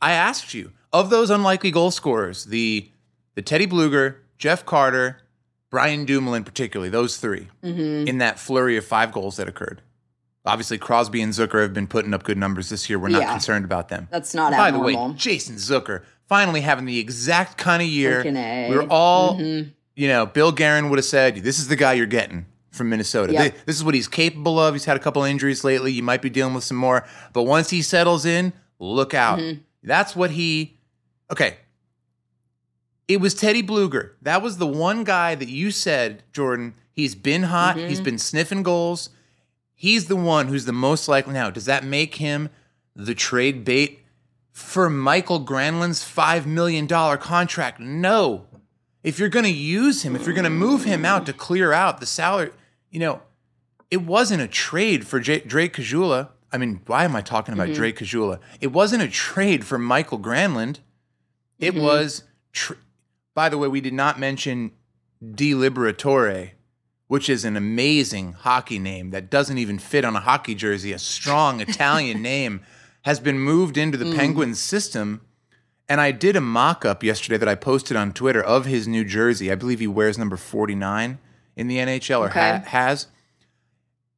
I 0.00 0.12
asked 0.12 0.54
you 0.54 0.72
of 0.92 1.10
those 1.10 1.30
unlikely 1.30 1.70
goal 1.70 1.90
scorers, 1.90 2.46
the 2.46 2.90
the 3.34 3.42
Teddy 3.42 3.66
Blueger, 3.66 4.16
Jeff 4.38 4.66
Carter, 4.66 5.18
Brian 5.70 6.04
Dumoulin, 6.04 6.44
particularly 6.44 6.90
those 6.90 7.16
3 7.16 7.48
Mm-hmm. 7.62 8.08
in 8.08 8.18
that 8.18 8.38
flurry 8.38 8.76
of 8.76 8.84
five 8.84 9.12
goals 9.12 9.36
that 9.36 9.48
occurred. 9.48 9.82
Obviously, 10.44 10.78
Crosby 10.78 11.20
and 11.22 11.32
Zucker 11.32 11.62
have 11.62 11.72
been 11.74 11.86
putting 11.86 12.12
up 12.14 12.22
good 12.24 12.36
numbers 12.38 12.70
this 12.70 12.88
year. 12.90 12.98
We're 12.98 13.08
not 13.08 13.22
Yeah. 13.22 13.30
concerned 13.32 13.64
about 13.64 13.88
them. 13.88 14.08
that's 14.10 14.34
not 14.34 14.52
By 14.52 14.70
the 14.70 14.78
way, 14.78 14.96
Jason 15.14 15.56
Zucker 15.56 16.02
finally 16.28 16.62
having 16.62 16.86
the 16.86 16.98
exact 16.98 17.56
kind 17.58 17.82
of 17.82 17.88
year 17.88 18.22
we 18.24 18.74
are 18.76 18.86
all, 18.88 19.36
Mhm. 19.38 19.72
you 19.96 20.08
know, 20.08 20.26
Bill 20.26 20.50
Guerin 20.52 20.88
would 20.90 20.98
have 20.98 21.04
said, 21.06 21.36
"This 21.36 21.58
is 21.58 21.68
the 21.68 21.76
guy 21.76 21.92
you're 21.94 22.06
getting 22.06 22.46
from 22.70 22.88
Minnesota. 22.88 23.32
Yep. 23.32 23.42
Th- 23.42 23.54
This 23.66 23.76
is 23.76 23.84
what 23.84 23.94
he's 23.94 24.08
capable 24.08 24.58
of. 24.58 24.74
He's 24.74 24.84
had 24.86 24.96
a 24.96 25.00
couple 25.00 25.22
injuries 25.24 25.62
lately. 25.64 25.92
You 25.92 26.02
might 26.02 26.22
be 26.22 26.30
dealing 26.30 26.54
with 26.54 26.64
some 26.64 26.76
more, 26.76 27.04
but 27.32 27.42
once 27.42 27.70
he 27.70 27.82
settles 27.82 28.24
in, 28.24 28.52
look 28.78 29.12
out. 29.12 29.38
Mm-hmm. 29.40 29.60
That's 29.82 30.14
what 30.14 30.32
he. 30.32 30.78
Okay." 31.30 31.56
It 33.08 33.20
was 33.20 33.34
Teddy 33.34 33.62
Blueger. 33.62 34.12
That 34.22 34.40
was 34.40 34.58
the 34.58 34.68
one 34.68 35.02
guy 35.02 35.34
that 35.34 35.48
you 35.48 35.72
said, 35.72 36.22
Jordan. 36.32 36.74
He's 36.92 37.16
been 37.16 37.42
hot. 37.44 37.76
Mm-hmm. 37.76 37.88
He's 37.88 38.00
been 38.00 38.18
sniffing 38.18 38.62
goals. 38.62 39.10
He's 39.74 40.06
the 40.06 40.14
one 40.14 40.46
who's 40.46 40.64
the 40.64 40.72
most 40.72 41.08
likely 41.08 41.32
now. 41.32 41.50
Does 41.50 41.64
that 41.64 41.82
make 41.82 42.16
him 42.16 42.50
the 42.94 43.14
trade 43.14 43.64
bait 43.64 44.00
for 44.52 44.90
Michael 44.90 45.44
Granlund's 45.44 46.04
$5 46.04 46.46
million 46.46 46.86
contract? 46.86 47.80
No. 47.80 48.46
If 49.02 49.18
you're 49.18 49.28
going 49.30 49.46
to 49.46 49.50
use 49.50 50.02
him, 50.02 50.14
if 50.14 50.26
you're 50.26 50.34
going 50.34 50.44
to 50.44 50.50
move 50.50 50.84
him 50.84 51.04
out 51.04 51.24
to 51.26 51.32
clear 51.32 51.72
out 51.72 51.98
the 51.98 52.06
salary, 52.06 52.50
you 52.90 53.00
know, 53.00 53.22
it 53.90 54.02
wasn't 54.02 54.42
a 54.42 54.46
trade 54.46 55.06
for 55.06 55.18
J- 55.18 55.40
Drake 55.40 55.74
Caggiula. 55.74 56.28
I 56.52 56.58
mean, 56.58 56.80
why 56.86 57.04
am 57.04 57.14
I 57.14 57.22
talking 57.22 57.54
about 57.54 57.68
mm-hmm. 57.68 57.76
Drake 57.76 57.98
Caggiula? 57.98 58.40
It 58.60 58.68
wasn't 58.68 59.02
a 59.02 59.08
trade 59.08 59.64
for 59.64 59.78
Michael 59.78 60.18
Granlund. 60.18 60.78
It 61.58 61.74
mm-hmm. 61.74 61.82
was, 61.82 62.24
tr- 62.52 62.74
by 63.34 63.48
the 63.48 63.58
way, 63.58 63.68
we 63.68 63.80
did 63.80 63.94
not 63.94 64.18
mention 64.18 64.72
Diliberatore, 65.24 66.52
which 67.06 67.28
is 67.28 67.44
an 67.44 67.56
amazing 67.56 68.32
hockey 68.32 68.78
name 68.78 69.10
that 69.10 69.30
doesn't 69.30 69.58
even 69.58 69.78
fit 69.78 70.04
on 70.04 70.16
a 70.16 70.20
hockey 70.20 70.54
jersey. 70.54 70.92
A 70.92 70.98
strong 70.98 71.60
Italian 71.68 72.22
name 72.22 72.62
has 73.02 73.20
been 73.20 73.38
moved 73.38 73.76
into 73.76 73.96
the 73.96 74.06
mm. 74.06 74.16
Penguins 74.16 74.60
system. 74.60 75.20
And 75.88 76.00
I 76.00 76.12
did 76.12 76.36
a 76.36 76.40
mock 76.40 76.84
up 76.84 77.02
yesterday 77.02 77.36
that 77.36 77.48
I 77.48 77.54
posted 77.54 77.96
on 77.96 78.12
Twitter 78.12 78.42
of 78.42 78.64
his 78.64 78.86
new 78.86 79.04
jersey. 79.04 79.50
I 79.50 79.54
believe 79.54 79.80
he 79.80 79.86
wears 79.86 80.18
number 80.18 80.36
49 80.36 81.18
in 81.56 81.66
the 81.66 81.78
NHL 81.78 82.20
or 82.20 82.28
ha- 82.28 82.62
has. 82.66 83.06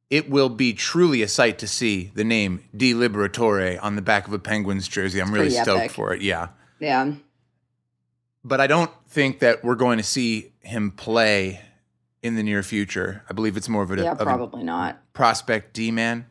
It 0.09 0.29
will 0.29 0.49
be 0.49 0.73
truly 0.73 1.21
a 1.23 1.27
sight 1.27 1.57
to 1.59 1.67
see 1.67 2.11
the 2.13 2.23
name 2.23 2.63
Diliberatore 2.75 3.79
on 3.81 3.95
the 3.95 4.01
back 4.01 4.27
of 4.27 4.33
a 4.33 4.39
Penguins 4.39 4.87
jersey. 4.87 5.19
I'm 5.21 5.33
really 5.33 5.49
stoked 5.49 5.79
epic. 5.81 5.91
for 5.91 6.13
it. 6.13 6.21
Yeah 6.21 6.49
Yeah. 6.79 7.13
but 8.43 8.61
I 8.61 8.67
don't 8.67 8.91
think 9.07 9.39
that 9.39 9.63
we're 9.63 9.75
going 9.75 9.97
to 9.97 10.03
see 10.03 10.51
him 10.59 10.91
play 10.91 11.61
in 12.21 12.35
the 12.35 12.43
near 12.43 12.61
future. 12.63 13.23
I 13.29 13.33
believe 13.33 13.57
it's 13.57 13.67
more 13.69 13.83
of 13.83 13.91
a, 13.91 13.97
Yeah, 14.01 14.11
of 14.11 14.21
a 14.21 14.23
probably 14.23 14.63
not. 14.63 15.01
prospect 15.13 15.73
D 15.73 15.89
man. 15.91 16.25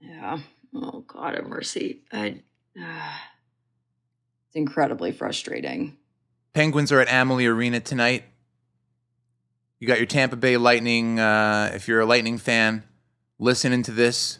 Yeah. 0.00 0.38
Oh 0.74 1.00
God, 1.06 1.34
have 1.34 1.46
mercy. 1.46 2.00
I, 2.12 2.40
it's 2.74 4.54
incredibly 4.54 5.12
frustrating. 5.12 5.96
Penguins 6.52 6.92
are 6.92 7.00
at 7.00 7.08
Amalie 7.08 7.46
Arena 7.46 7.80
tonight. 7.80 8.24
You 9.78 9.88
got 9.88 9.98
your 9.98 10.06
Tampa 10.06 10.36
Bay 10.36 10.56
Lightning. 10.58 11.18
Uh, 11.18 11.70
if 11.74 11.88
you're 11.88 12.00
a 12.00 12.06
Lightning 12.06 12.38
fan, 12.38 12.84
listening 13.42 13.82
to 13.82 13.90
this, 13.90 14.38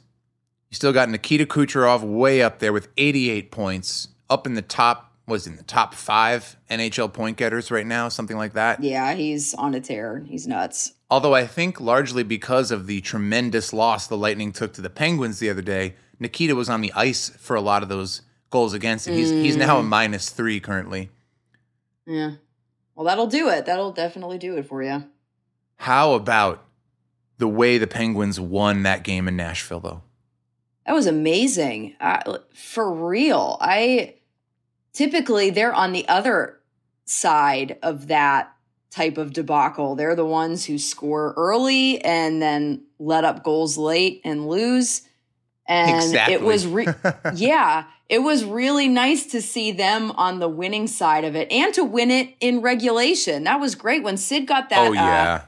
you 0.70 0.76
still 0.76 0.92
got 0.92 1.08
Nikita 1.10 1.44
Kucherov 1.44 2.02
way 2.02 2.40
up 2.40 2.60
there 2.60 2.72
with 2.72 2.88
88 2.96 3.50
points, 3.50 4.08
up 4.30 4.46
in 4.46 4.54
the 4.54 4.62
top. 4.62 5.08
Was 5.28 5.46
in 5.46 5.54
the 5.54 5.62
top 5.62 5.94
five 5.94 6.56
NHL 6.68 7.12
point 7.12 7.36
getters 7.36 7.70
right 7.70 7.86
now, 7.86 8.08
something 8.08 8.36
like 8.36 8.54
that. 8.54 8.82
Yeah, 8.82 9.14
he's 9.14 9.54
on 9.54 9.72
a 9.72 9.80
tear. 9.80 10.24
He's 10.26 10.48
nuts. 10.48 10.94
Although 11.08 11.32
I 11.32 11.46
think 11.46 11.80
largely 11.80 12.24
because 12.24 12.72
of 12.72 12.88
the 12.88 13.00
tremendous 13.02 13.72
loss 13.72 14.08
the 14.08 14.16
Lightning 14.16 14.50
took 14.50 14.72
to 14.74 14.80
the 14.80 14.90
Penguins 14.90 15.38
the 15.38 15.48
other 15.48 15.62
day, 15.62 15.94
Nikita 16.18 16.56
was 16.56 16.68
on 16.68 16.80
the 16.80 16.92
ice 16.94 17.28
for 17.28 17.54
a 17.54 17.60
lot 17.60 17.84
of 17.84 17.88
those 17.88 18.22
goals 18.50 18.74
against 18.74 19.06
it. 19.06 19.14
He's 19.14 19.30
he's 19.30 19.56
now 19.56 19.78
a 19.78 19.82
minus 19.84 20.28
three 20.28 20.58
currently. 20.58 21.08
Yeah. 22.04 22.32
Well, 22.96 23.06
that'll 23.06 23.28
do 23.28 23.48
it. 23.48 23.64
That'll 23.64 23.92
definitely 23.92 24.38
do 24.38 24.56
it 24.56 24.66
for 24.66 24.82
you. 24.82 25.04
How 25.76 26.14
about 26.14 26.64
the 27.38 27.48
way 27.48 27.78
the 27.78 27.86
Penguins 27.86 28.38
won 28.38 28.82
that 28.84 29.02
game 29.02 29.28
in 29.28 29.36
Nashville, 29.36 29.80
though? 29.80 30.02
That 30.86 30.94
was 30.94 31.06
amazing. 31.06 31.94
Uh, 32.00 32.38
for 32.54 32.92
real. 32.92 33.56
I 33.60 34.16
typically 34.92 35.50
they're 35.50 35.74
on 35.74 35.92
the 35.92 36.06
other 36.08 36.60
side 37.04 37.78
of 37.82 38.08
that 38.08 38.54
type 38.90 39.16
of 39.16 39.32
debacle. 39.32 39.94
They're 39.94 40.16
the 40.16 40.26
ones 40.26 40.66
who 40.66 40.78
score 40.78 41.34
early 41.36 42.02
and 42.04 42.42
then 42.42 42.84
let 42.98 43.24
up 43.24 43.42
goals 43.42 43.78
late 43.78 44.20
and 44.24 44.48
lose. 44.48 45.02
And 45.66 45.96
exactly. 45.96 46.34
it 46.34 46.42
was 46.42 46.66
re- 46.66 46.86
yeah, 47.34 47.84
it 48.08 48.18
was 48.18 48.44
really 48.44 48.88
nice 48.88 49.26
to 49.26 49.40
see 49.40 49.72
them 49.72 50.10
on 50.12 50.38
the 50.38 50.48
winning 50.48 50.86
side 50.86 51.24
of 51.24 51.34
it 51.34 51.50
and 51.50 51.72
to 51.74 51.84
win 51.84 52.10
it 52.10 52.34
in 52.40 52.60
regulation. 52.60 53.44
That 53.44 53.60
was 53.60 53.74
great 53.74 54.02
when 54.02 54.16
Sid 54.16 54.46
got 54.46 54.68
that 54.70 54.88
oh 54.88 54.90
uh, 54.90 54.92
yeah, 54.92 55.42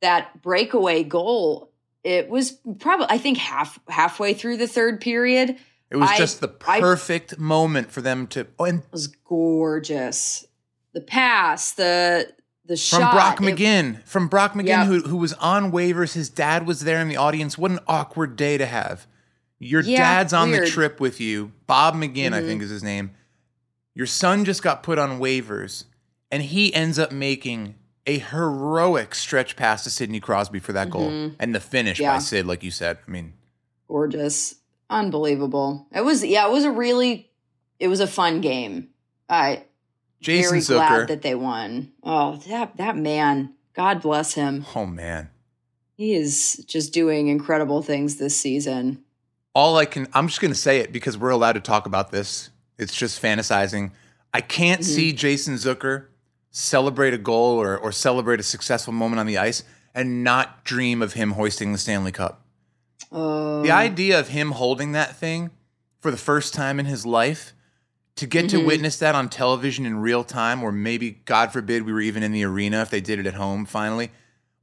that 0.00 0.42
breakaway 0.42 1.02
goal. 1.04 1.70
It 2.04 2.28
was 2.28 2.52
probably 2.78 3.06
I 3.10 3.18
think 3.18 3.38
half 3.38 3.78
halfway 3.88 4.34
through 4.34 4.56
the 4.58 4.68
third 4.68 5.00
period. 5.00 5.50
It 5.50 5.58
it 5.90 5.96
was 5.96 6.10
I- 6.10 6.18
just 6.18 6.40
the 6.40 6.52
I- 6.66 6.80
perfect 6.80 7.38
moment 7.38 7.90
for 7.90 8.00
them 8.00 8.26
to. 8.28 8.46
Oh, 8.58 8.64
and 8.64 8.82
was 8.92 9.08
gorgeous. 9.08 10.46
The 10.92 11.00
pass, 11.00 11.72
the 11.72 12.32
the 12.64 12.74
from 12.76 13.00
shot. 13.00 13.12
Brock 13.14 13.40
it- 13.40 13.44
McGinn, 13.56 14.02
from 14.04 14.28
Brock 14.28 14.52
McGinn, 14.54 14.66
Yeah. 14.66 14.84
who 14.86 15.00
who 15.02 15.16
was 15.16 15.32
on 15.34 15.72
waivers. 15.72 16.12
His 16.14 16.28
dad 16.28 16.66
was 16.66 16.80
there 16.80 17.00
in 17.00 17.08
the 17.08 17.16
audience. 17.16 17.56
What 17.58 17.70
an 17.70 17.80
awkward 17.86 18.36
day 18.36 18.58
to 18.58 18.66
have. 18.66 19.06
Your 19.58 19.80
Yeah, 19.82 19.96
dad's 19.98 20.32
on 20.32 20.52
the 20.52 20.66
trip 20.66 21.00
with 21.00 21.20
you. 21.20 21.52
Bob 21.66 21.94
McGinn, 21.96 22.32
I 22.32 22.40
Mhm. 22.42 22.46
think 22.46 22.62
is 22.62 22.70
his 22.70 22.84
name. 22.84 23.10
Your 23.94 24.06
son 24.06 24.44
just 24.44 24.62
got 24.62 24.84
put 24.84 24.98
on 25.00 25.18
waivers, 25.18 25.84
and 26.30 26.42
he 26.44 26.72
ends 26.72 26.96
up 26.98 27.10
making 27.10 27.74
a 28.08 28.18
heroic 28.18 29.14
stretch 29.14 29.54
pass 29.54 29.84
to 29.84 29.90
Sidney 29.90 30.18
Crosby 30.18 30.58
for 30.58 30.72
that 30.72 30.88
goal 30.90 31.10
Mhm. 31.10 31.36
and 31.38 31.54
the 31.54 31.60
finish 31.60 32.00
Yeah. 32.00 32.14
by 32.14 32.18
Sid, 32.20 32.46
like 32.46 32.64
you 32.64 32.70
said. 32.70 32.98
I 33.06 33.10
mean, 33.10 33.34
gorgeous, 33.86 34.56
unbelievable. 34.90 35.86
It 35.94 36.00
was 36.04 36.24
yeah, 36.24 36.46
it 36.46 36.50
was 36.50 36.64
a 36.64 36.70
really, 36.70 37.30
it 37.78 37.88
was 37.88 38.00
a 38.00 38.06
fun 38.06 38.40
game. 38.40 38.88
I 39.28 39.64
Jason 40.20 40.50
very 40.50 40.60
Zucker. 40.62 40.88
glad 40.88 41.08
that 41.08 41.22
they 41.22 41.34
won. 41.34 41.92
Oh, 42.02 42.36
that 42.48 42.76
that 42.78 42.96
man, 42.96 43.54
God 43.74 44.00
bless 44.02 44.34
him. 44.34 44.64
oh 44.74 44.86
man, 44.86 45.28
He 45.94 46.14
is 46.14 46.64
just 46.66 46.92
doing 46.92 47.28
incredible 47.28 47.82
things 47.82 48.16
this 48.16 48.36
season. 48.38 49.04
All 49.54 49.76
I 49.76 49.84
can, 49.84 50.06
I'm 50.14 50.28
just 50.28 50.40
going 50.40 50.52
to 50.52 50.58
say 50.58 50.78
it 50.78 50.92
because 50.92 51.18
we're 51.18 51.30
allowed 51.30 51.54
to 51.54 51.60
talk 51.60 51.86
about 51.86 52.10
this. 52.12 52.50
It's 52.78 52.94
just 52.94 53.20
fantasizing. 53.20 53.90
I 54.32 54.40
can't 54.40 54.82
mm-hmm. 54.82 54.90
see 54.94 55.12
Jason 55.12 55.54
Zucker 55.54 56.06
celebrate 56.58 57.14
a 57.14 57.18
goal 57.18 57.56
or, 57.56 57.78
or 57.78 57.92
celebrate 57.92 58.40
a 58.40 58.42
successful 58.42 58.92
moment 58.92 59.20
on 59.20 59.26
the 59.26 59.38
ice 59.38 59.62
and 59.94 60.24
not 60.24 60.64
dream 60.64 61.00
of 61.02 61.12
him 61.12 61.32
hoisting 61.32 61.72
the 61.72 61.78
Stanley 61.78 62.10
Cup. 62.10 62.44
Uh, 63.12 63.62
the 63.62 63.70
idea 63.70 64.18
of 64.18 64.28
him 64.28 64.50
holding 64.50 64.92
that 64.92 65.16
thing 65.16 65.50
for 66.00 66.10
the 66.10 66.16
first 66.16 66.52
time 66.52 66.80
in 66.80 66.86
his 66.86 67.06
life 67.06 67.52
to 68.16 68.26
get 68.26 68.46
mm-hmm. 68.46 68.58
to 68.58 68.66
witness 68.66 68.98
that 68.98 69.14
on 69.14 69.28
television 69.28 69.86
in 69.86 69.98
real 69.98 70.24
time, 70.24 70.62
or 70.64 70.72
maybe, 70.72 71.12
God 71.24 71.52
forbid, 71.52 71.84
we 71.84 71.92
were 71.92 72.00
even 72.00 72.24
in 72.24 72.32
the 72.32 72.44
arena 72.44 72.82
if 72.82 72.90
they 72.90 73.00
did 73.00 73.20
it 73.20 73.26
at 73.26 73.34
home 73.34 73.64
finally, 73.64 74.10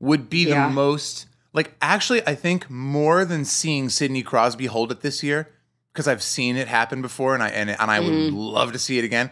would 0.02 0.30
be 0.30 0.50
yeah. 0.50 0.68
the 0.68 0.74
most. 0.74 1.28
Like, 1.54 1.76
actually, 1.82 2.22
I 2.28 2.36
think 2.36 2.70
more 2.70 3.24
than 3.24 3.46
seeing 3.46 3.88
Sidney 3.88 4.22
Crosby 4.22 4.66
hold 4.66 4.92
it 4.92 5.00
this 5.00 5.24
year, 5.24 5.50
because 5.94 6.10
I've 6.10 6.22
seen 6.22 6.58
it 6.58 6.68
happen 6.68 7.02
before 7.02 7.34
and 7.34 7.42
I, 7.42 7.48
and, 7.48 7.70
and 7.70 7.80
I 7.80 8.00
mm-hmm. 8.00 8.10
would 8.10 8.34
love 8.34 8.74
to 8.74 8.80
see 8.80 9.00
it 9.00 9.06
again. 9.06 9.32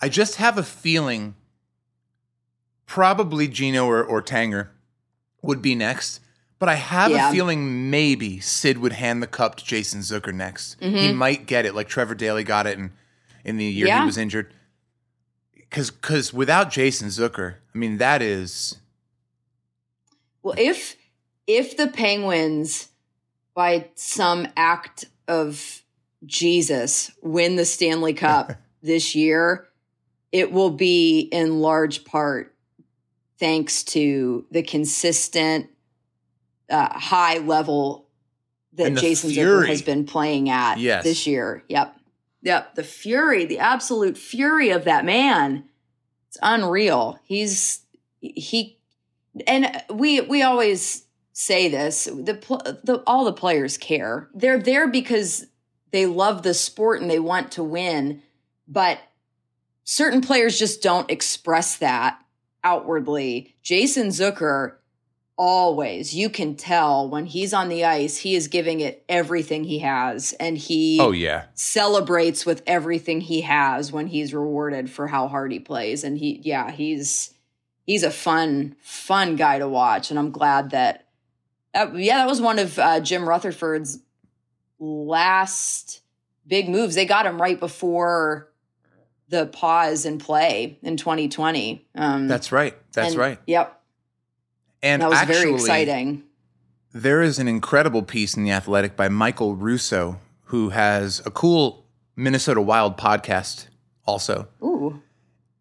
I 0.00 0.10
just 0.10 0.36
have 0.36 0.58
a 0.58 0.62
feeling 0.62 1.34
probably 2.88 3.46
Geno 3.46 3.86
or, 3.86 4.02
or 4.02 4.20
Tanger 4.20 4.68
would 5.42 5.62
be 5.62 5.76
next. 5.76 6.20
But 6.58 6.68
I 6.68 6.74
have 6.74 7.12
yeah. 7.12 7.28
a 7.28 7.32
feeling 7.32 7.88
maybe 7.88 8.40
Sid 8.40 8.78
would 8.78 8.94
hand 8.94 9.22
the 9.22 9.28
cup 9.28 9.54
to 9.56 9.64
Jason 9.64 10.00
Zucker 10.00 10.34
next. 10.34 10.80
Mm-hmm. 10.80 10.96
He 10.96 11.12
might 11.12 11.46
get 11.46 11.64
it, 11.64 11.74
like 11.76 11.86
Trevor 11.86 12.16
Daley 12.16 12.42
got 12.42 12.66
it 12.66 12.76
in, 12.76 12.90
in 13.44 13.58
the 13.58 13.64
year 13.64 13.86
yeah. 13.86 14.00
he 14.00 14.06
was 14.06 14.18
injured. 14.18 14.52
Because 15.54 15.92
because 15.92 16.32
without 16.32 16.70
Jason 16.70 17.08
Zucker, 17.08 17.56
I 17.72 17.78
mean 17.78 17.98
that 17.98 18.22
is. 18.22 18.78
Well, 20.42 20.54
if 20.58 20.96
if 21.46 21.76
the 21.76 21.88
Penguins, 21.88 22.88
by 23.54 23.88
some 23.94 24.48
act 24.56 25.04
of 25.28 25.82
Jesus, 26.26 27.12
win 27.22 27.54
the 27.56 27.66
Stanley 27.66 28.14
Cup 28.14 28.54
this 28.82 29.14
year, 29.14 29.68
it 30.32 30.50
will 30.50 30.70
be 30.70 31.20
in 31.20 31.60
large 31.60 32.04
part 32.04 32.54
thanks 33.38 33.84
to 33.84 34.46
the 34.50 34.62
consistent 34.62 35.68
uh, 36.70 36.98
high 36.98 37.38
level 37.38 38.08
that 38.74 38.96
Jason 38.96 39.30
Zucker 39.30 39.66
has 39.66 39.82
been 39.82 40.04
playing 40.04 40.50
at 40.50 40.78
yes. 40.78 41.04
this 41.04 41.26
year. 41.26 41.64
Yep. 41.68 41.96
Yep. 42.42 42.74
The 42.74 42.84
fury, 42.84 43.44
the 43.44 43.58
absolute 43.58 44.16
fury 44.16 44.70
of 44.70 44.84
that 44.84 45.04
man. 45.04 45.64
It's 46.28 46.38
unreal. 46.42 47.18
He's, 47.24 47.80
he, 48.20 48.78
and 49.46 49.82
we, 49.90 50.20
we 50.20 50.42
always 50.42 51.04
say 51.32 51.68
this 51.68 52.04
the, 52.04 52.80
the, 52.84 53.02
all 53.06 53.24
the 53.24 53.32
players 53.32 53.78
care. 53.78 54.28
They're 54.34 54.58
there 54.58 54.88
because 54.88 55.46
they 55.90 56.06
love 56.06 56.42
the 56.42 56.54
sport 56.54 57.00
and 57.00 57.10
they 57.10 57.18
want 57.20 57.52
to 57.52 57.64
win. 57.64 58.22
But 58.66 58.98
certain 59.84 60.20
players 60.20 60.58
just 60.58 60.82
don't 60.82 61.10
express 61.10 61.78
that 61.78 62.20
outwardly. 62.68 63.56
Jason 63.62 64.08
Zucker 64.08 64.74
always 65.40 66.12
you 66.12 66.28
can 66.28 66.56
tell 66.56 67.08
when 67.08 67.24
he's 67.24 67.54
on 67.54 67.68
the 67.68 67.84
ice 67.84 68.16
he 68.16 68.34
is 68.34 68.48
giving 68.48 68.80
it 68.80 69.04
everything 69.08 69.62
he 69.62 69.78
has 69.78 70.32
and 70.40 70.58
he 70.58 70.98
oh 71.00 71.12
yeah. 71.12 71.44
celebrates 71.54 72.44
with 72.44 72.60
everything 72.66 73.20
he 73.20 73.42
has 73.42 73.92
when 73.92 74.08
he's 74.08 74.34
rewarded 74.34 74.90
for 74.90 75.06
how 75.06 75.28
hard 75.28 75.52
he 75.52 75.60
plays. 75.60 76.02
And 76.02 76.18
he 76.18 76.40
yeah 76.44 76.72
he's 76.72 77.32
he's 77.84 78.02
a 78.02 78.10
fun 78.10 78.74
fun 78.80 79.36
guy 79.36 79.60
to 79.60 79.68
watch. 79.68 80.10
And 80.10 80.18
i'm 80.18 80.32
glad 80.32 80.70
that 80.70 81.06
uh, 81.72 81.86
yeah 81.94 82.18
that 82.18 82.28
was 82.28 82.40
one 82.40 82.58
of 82.58 82.76
uh, 82.78 82.98
jim 82.98 83.28
rutherford's 83.28 84.00
last 84.80 86.00
big 86.48 86.68
moves. 86.68 86.94
They 86.96 87.04
got 87.04 87.26
him 87.26 87.40
right 87.40 87.60
before 87.60 88.47
the 89.28 89.46
pause 89.46 90.04
and 90.06 90.20
play 90.20 90.78
in 90.82 90.96
2020 90.96 91.86
um, 91.94 92.28
that's 92.28 92.52
right 92.52 92.74
that's 92.92 93.10
and, 93.10 93.18
right 93.18 93.38
yep 93.46 93.78
and 94.82 95.02
that 95.02 95.10
was 95.10 95.18
actually, 95.18 95.34
very 95.36 95.54
exciting. 95.54 96.22
There 96.92 97.22
is 97.22 97.38
an 97.38 97.48
incredible 97.48 98.02
piece 98.02 98.36
in 98.36 98.44
The 98.44 98.52
Athletic 98.52 98.96
by 98.96 99.08
Michael 99.08 99.54
Russo, 99.56 100.20
who 100.44 100.70
has 100.70 101.20
a 101.26 101.30
cool 101.30 101.84
Minnesota 102.16 102.60
Wild 102.60 102.96
podcast 102.96 103.66
also. 104.06 104.48
Ooh. 104.62 105.02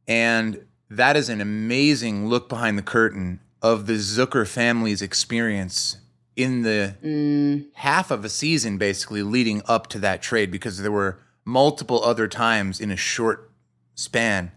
And 0.07 0.65
that 0.89 1.17
is 1.17 1.29
an 1.29 1.41
amazing 1.41 2.27
look 2.27 2.47
behind 2.47 2.77
the 2.77 2.83
curtain 2.83 3.41
of 3.61 3.87
the 3.87 3.93
Zucker 3.93 4.47
family's 4.47 5.01
experience 5.01 5.97
in 6.35 6.61
the 6.61 6.95
mm. 7.03 7.65
half 7.73 8.11
of 8.11 8.23
a 8.23 8.29
season, 8.29 8.77
basically 8.77 9.23
leading 9.23 9.61
up 9.65 9.87
to 9.87 9.99
that 9.99 10.21
trade, 10.21 10.51
because 10.51 10.77
there 10.81 10.91
were 10.91 11.19
multiple 11.43 12.03
other 12.03 12.27
times 12.27 12.79
in 12.79 12.91
a 12.91 12.95
short 12.95 13.51
span 13.97 14.51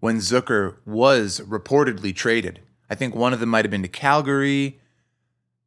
when 0.00 0.18
Zucker 0.18 0.76
was 0.84 1.40
reportedly 1.40 2.14
traded. 2.14 2.60
I 2.90 2.94
think 2.94 3.14
one 3.14 3.32
of 3.32 3.40
them 3.40 3.48
might 3.48 3.64
have 3.64 3.70
been 3.70 3.82
to 3.82 3.88
Calgary, 3.88 4.80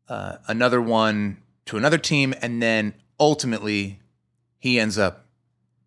uh, 0.09 0.37
another 0.47 0.81
one 0.81 1.37
to 1.65 1.77
another 1.77 1.97
team, 1.97 2.35
and 2.41 2.61
then 2.61 2.93
ultimately 3.19 3.99
he 4.59 4.79
ends 4.79 4.97
up 4.97 5.25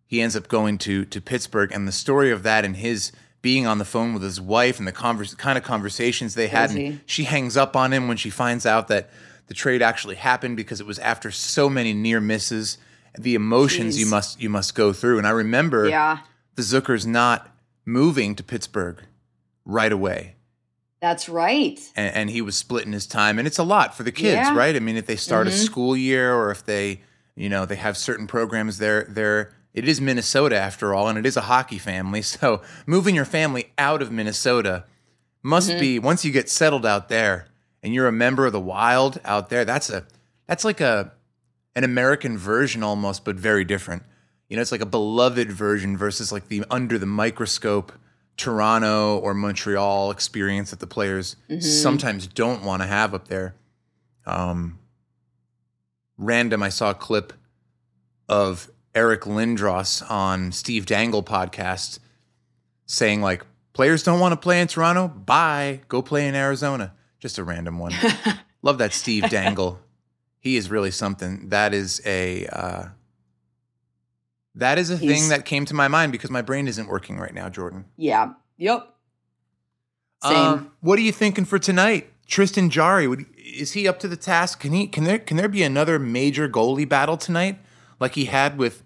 he 0.05 0.21
ends 0.21 0.35
up 0.35 0.47
going 0.47 0.77
to 0.79 1.05
to 1.05 1.21
Pittsburgh. 1.21 1.71
And 1.71 1.87
the 1.87 1.91
story 1.91 2.31
of 2.31 2.43
that 2.43 2.65
and 2.65 2.75
his 2.75 3.11
being 3.43 3.67
on 3.67 3.77
the 3.77 3.85
phone 3.85 4.13
with 4.13 4.23
his 4.23 4.41
wife 4.41 4.79
and 4.79 4.87
the 4.87 4.91
converse, 4.91 5.33
kind 5.35 5.57
of 5.57 5.63
conversations 5.63 6.33
they 6.33 6.47
had, 6.47 6.71
and 6.71 7.01
she 7.05 7.25
hangs 7.25 7.55
up 7.55 7.75
on 7.75 7.93
him 7.93 8.07
when 8.07 8.17
she 8.17 8.31
finds 8.31 8.65
out 8.65 8.87
that 8.87 9.09
the 9.45 9.53
trade 9.53 9.81
actually 9.81 10.15
happened 10.15 10.57
because 10.57 10.81
it 10.81 10.87
was 10.87 10.99
after 10.99 11.29
so 11.31 11.69
many 11.69 11.93
near 11.93 12.19
misses. 12.19 12.77
The 13.17 13.35
emotions 13.35 13.95
Jeez. 13.95 13.99
you 13.99 14.05
must 14.07 14.41
you 14.41 14.49
must 14.49 14.75
go 14.75 14.93
through. 14.93 15.17
And 15.17 15.27
I 15.27 15.31
remember 15.31 15.87
yeah. 15.87 16.19
The 16.57 16.63
Zuckers 16.63 17.05
not 17.05 17.49
moving 17.85 18.35
to 18.35 18.43
Pittsburgh 18.43 19.03
right 19.63 19.91
away. 19.91 20.35
That's 20.99 21.29
right. 21.29 21.79
And, 21.95 22.15
and, 22.15 22.29
he 22.31 22.41
was 22.41 22.57
splitting 22.57 22.91
his 22.91 23.05
time, 23.05 23.37
and 23.37 23.47
it's 23.47 23.59
a 23.59 23.63
lot 23.63 23.95
for 23.95 24.01
the 24.01 24.11
kids, 24.11 24.47
yeah. 24.47 24.55
right? 24.55 24.75
I 24.75 24.79
mean, 24.79 24.97
if 24.97 25.05
they 25.05 25.15
start 25.15 25.45
mm-hmm. 25.45 25.55
a 25.55 25.59
school 25.59 25.95
year, 25.95 26.33
or 26.33 26.49
if 26.49 26.65
they, 26.65 27.01
you 27.35 27.47
know, 27.47 27.65
they 27.65 27.75
have 27.75 27.95
certain 27.95 28.25
programs 28.25 28.79
there, 28.79 29.05
there. 29.07 29.53
It 29.75 29.87
is 29.87 30.01
Minnesota 30.01 30.57
after 30.57 30.95
all, 30.95 31.07
and 31.07 31.19
it 31.19 31.25
is 31.27 31.37
a 31.37 31.41
hockey 31.41 31.77
family. 31.77 32.21
So 32.23 32.63
moving 32.87 33.13
your 33.13 33.25
family 33.25 33.71
out 33.77 34.01
of 34.01 34.11
Minnesota 34.11 34.85
must 35.43 35.69
mm-hmm. 35.69 35.79
be 35.79 35.99
once 35.99 36.25
you 36.25 36.31
get 36.31 36.49
settled 36.49 36.85
out 36.85 37.09
there, 37.09 37.47
and 37.83 37.93
you're 37.93 38.07
a 38.07 38.11
member 38.11 38.47
of 38.47 38.53
the 38.53 38.59
Wild 38.59 39.21
out 39.23 39.49
there. 39.49 39.63
That's 39.63 39.91
a 39.91 40.07
that's 40.47 40.65
like 40.65 40.81
a 40.81 41.13
an 41.75 41.83
American 41.83 42.39
version 42.39 42.81
almost, 42.81 43.23
but 43.23 43.35
very 43.35 43.63
different. 43.63 44.01
You 44.49 44.55
know, 44.55 44.61
it's 44.61 44.71
like 44.71 44.81
a 44.81 44.85
beloved 44.85 45.51
version 45.51 45.97
versus 45.97 46.31
like 46.31 46.47
the 46.47 46.63
under 46.69 46.97
the 46.97 47.05
microscope 47.05 47.91
Toronto 48.37 49.17
or 49.17 49.33
Montreal 49.33 50.11
experience 50.11 50.69
that 50.69 50.79
the 50.79 50.87
players 50.87 51.35
mm-hmm. 51.49 51.59
sometimes 51.59 52.27
don't 52.27 52.63
want 52.63 52.81
to 52.81 52.87
have 52.87 53.13
up 53.13 53.27
there. 53.27 53.55
Um, 54.25 54.79
random, 56.17 56.61
I 56.61 56.69
saw 56.69 56.91
a 56.91 56.95
clip 56.95 57.33
of 58.29 58.69
Eric 58.93 59.21
Lindros 59.21 60.09
on 60.09 60.51
Steve 60.51 60.85
Dangle 60.85 61.23
podcast 61.23 61.99
saying 62.85 63.21
like 63.21 63.45
players 63.73 64.03
don't 64.03 64.19
want 64.19 64.33
to 64.33 64.37
play 64.37 64.61
in 64.61 64.67
Toronto. 64.67 65.07
Bye, 65.07 65.81
go 65.87 66.01
play 66.01 66.27
in 66.27 66.35
Arizona. 66.35 66.93
Just 67.19 67.37
a 67.37 67.43
random 67.43 67.79
one. 67.79 67.93
Love 68.61 68.77
that 68.77 68.93
Steve 68.93 69.29
Dangle. 69.29 69.79
He 70.39 70.55
is 70.57 70.69
really 70.69 70.91
something. 70.91 71.49
That 71.49 71.73
is 71.73 72.01
a 72.05 72.45
uh, 72.47 72.85
that 74.57 74.79
is 74.79 74.89
a 74.89 74.97
He's, 74.97 75.11
thing 75.11 75.29
that 75.29 75.45
came 75.45 75.65
to 75.65 75.73
my 75.73 75.87
mind 75.87 76.11
because 76.11 76.29
my 76.29 76.41
brain 76.41 76.67
isn't 76.67 76.87
working 76.87 77.17
right 77.17 77.33
now, 77.33 77.47
Jordan. 77.47 77.85
Yeah. 77.95 78.33
Yep. 78.57 78.93
Same. 80.23 80.35
Um, 80.35 80.71
what 80.81 80.97
are 80.97 81.03
you 81.03 81.11
thinking 81.11 81.45
for 81.45 81.59
tonight? 81.59 82.11
Tristan 82.25 82.69
Jarry, 82.69 83.07
would, 83.07 83.25
is 83.37 83.73
he 83.73 83.87
up 83.87 83.99
to 83.99 84.07
the 84.07 84.17
task? 84.17 84.59
Can 84.59 84.73
he? 84.73 84.87
Can 84.87 85.03
there? 85.03 85.19
Can 85.19 85.37
there 85.37 85.47
be 85.47 85.63
another 85.63 85.99
major 85.99 86.49
goalie 86.49 86.89
battle 86.89 87.17
tonight, 87.17 87.59
like 87.99 88.15
he 88.15 88.25
had 88.25 88.57
with 88.57 88.83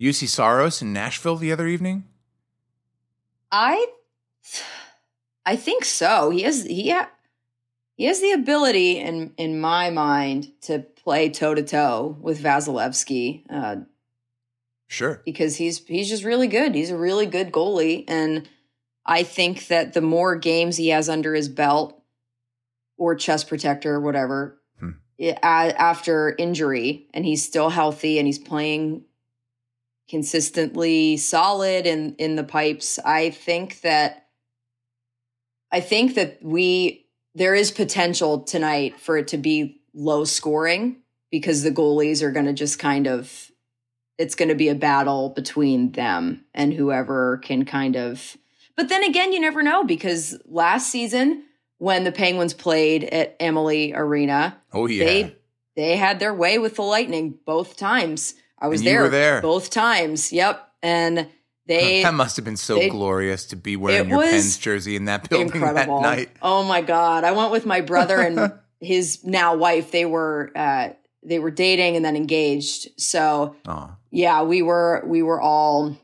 Juuse 0.00 0.26
Saros 0.28 0.82
in 0.82 0.92
Nashville 0.92 1.36
the 1.36 1.52
other 1.52 1.66
evening? 1.66 2.04
I, 3.52 3.86
I 5.46 5.56
think 5.56 5.84
so. 5.84 6.30
He 6.30 6.42
has 6.42 6.64
he 6.64 6.90
ha, 6.90 7.10
he 7.94 8.04
has 8.06 8.20
the 8.20 8.32
ability 8.32 8.98
in 8.98 9.34
in 9.36 9.60
my 9.60 9.90
mind 9.90 10.50
to 10.62 10.80
play 10.80 11.28
toe 11.28 11.54
to 11.54 11.62
toe 11.62 12.16
with 12.20 12.42
Vasilevskiy. 12.42 13.44
Uh, 13.50 13.76
Sure. 14.88 15.22
Because 15.24 15.56
he's 15.56 15.84
he's 15.86 16.08
just 16.08 16.24
really 16.24 16.48
good. 16.48 16.74
He's 16.74 16.90
a 16.90 16.96
really 16.96 17.26
good 17.26 17.52
goalie 17.52 18.04
and 18.08 18.48
I 19.04 19.22
think 19.22 19.68
that 19.68 19.94
the 19.94 20.02
more 20.02 20.36
games 20.36 20.76
he 20.76 20.88
has 20.88 21.08
under 21.08 21.34
his 21.34 21.48
belt 21.48 22.02
or 22.98 23.14
chest 23.14 23.48
protector 23.48 23.94
or 23.94 24.00
whatever 24.00 24.60
hmm. 24.78 24.90
it, 25.16 25.38
after 25.42 26.34
injury 26.38 27.06
and 27.14 27.24
he's 27.24 27.44
still 27.44 27.70
healthy 27.70 28.18
and 28.18 28.26
he's 28.26 28.38
playing 28.38 29.04
consistently 30.08 31.16
solid 31.16 31.86
in 31.86 32.14
in 32.16 32.36
the 32.36 32.44
pipes, 32.44 32.98
I 32.98 33.30
think 33.30 33.80
that 33.82 34.26
I 35.70 35.80
think 35.80 36.14
that 36.14 36.38
we 36.42 37.06
there 37.34 37.54
is 37.54 37.70
potential 37.70 38.40
tonight 38.40 38.98
for 38.98 39.16
it 39.16 39.28
to 39.28 39.38
be 39.38 39.80
low 39.94 40.24
scoring 40.24 40.96
because 41.30 41.62
the 41.62 41.70
goalies 41.70 42.22
are 42.22 42.32
going 42.32 42.46
to 42.46 42.52
just 42.52 42.78
kind 42.78 43.06
of 43.06 43.47
it's 44.18 44.34
going 44.34 44.48
to 44.48 44.54
be 44.54 44.68
a 44.68 44.74
battle 44.74 45.30
between 45.30 45.92
them 45.92 46.44
and 46.54 46.72
whoever 46.74 47.38
can 47.38 47.64
kind 47.64 47.96
of 47.96 48.36
but 48.76 48.88
then 48.88 49.02
again 49.04 49.32
you 49.32 49.40
never 49.40 49.62
know 49.62 49.84
because 49.84 50.36
last 50.46 50.90
season 50.90 51.44
when 51.78 52.04
the 52.04 52.12
penguins 52.12 52.52
played 52.54 53.04
at 53.04 53.36
Amalie 53.40 53.92
arena 53.94 54.56
Oh 54.72 54.86
yeah. 54.86 55.04
they 55.04 55.36
they 55.76 55.96
had 55.96 56.18
their 56.20 56.34
way 56.34 56.58
with 56.58 56.76
the 56.76 56.82
lightning 56.82 57.38
both 57.46 57.76
times 57.76 58.34
i 58.58 58.66
was 58.68 58.82
there, 58.82 59.02
were 59.02 59.08
there. 59.08 59.40
both 59.40 59.70
times 59.70 60.32
yep 60.32 60.68
and 60.82 61.28
they 61.66 62.02
that 62.02 62.14
must 62.14 62.36
have 62.36 62.44
been 62.46 62.56
so 62.56 62.76
they- 62.76 62.88
glorious 62.88 63.44
to 63.46 63.56
be 63.56 63.76
wearing 63.76 64.08
your 64.08 64.22
Pens 64.22 64.56
jersey 64.58 64.96
in 64.96 65.04
that 65.04 65.28
building 65.28 65.48
incredible. 65.48 66.00
that 66.00 66.16
night. 66.16 66.30
Oh 66.40 66.64
my 66.64 66.80
god! 66.80 67.24
I 67.24 67.32
went 67.32 67.52
with 67.52 67.66
my 67.66 67.82
brother 67.82 68.18
and 68.20 68.54
his 68.80 69.22
now 69.22 69.54
wife. 69.54 69.90
They 69.90 70.06
were 70.06 70.50
uh, 70.56 70.88
they 71.22 71.38
were 71.38 71.50
dating 71.50 71.94
and 71.96 72.02
then 72.02 72.16
engaged. 72.16 72.88
So 72.98 73.54
Oh, 73.66 73.94
yeah, 74.10 74.42
we 74.42 74.62
were 74.62 75.02
we 75.06 75.22
were 75.22 75.40
all 75.40 75.96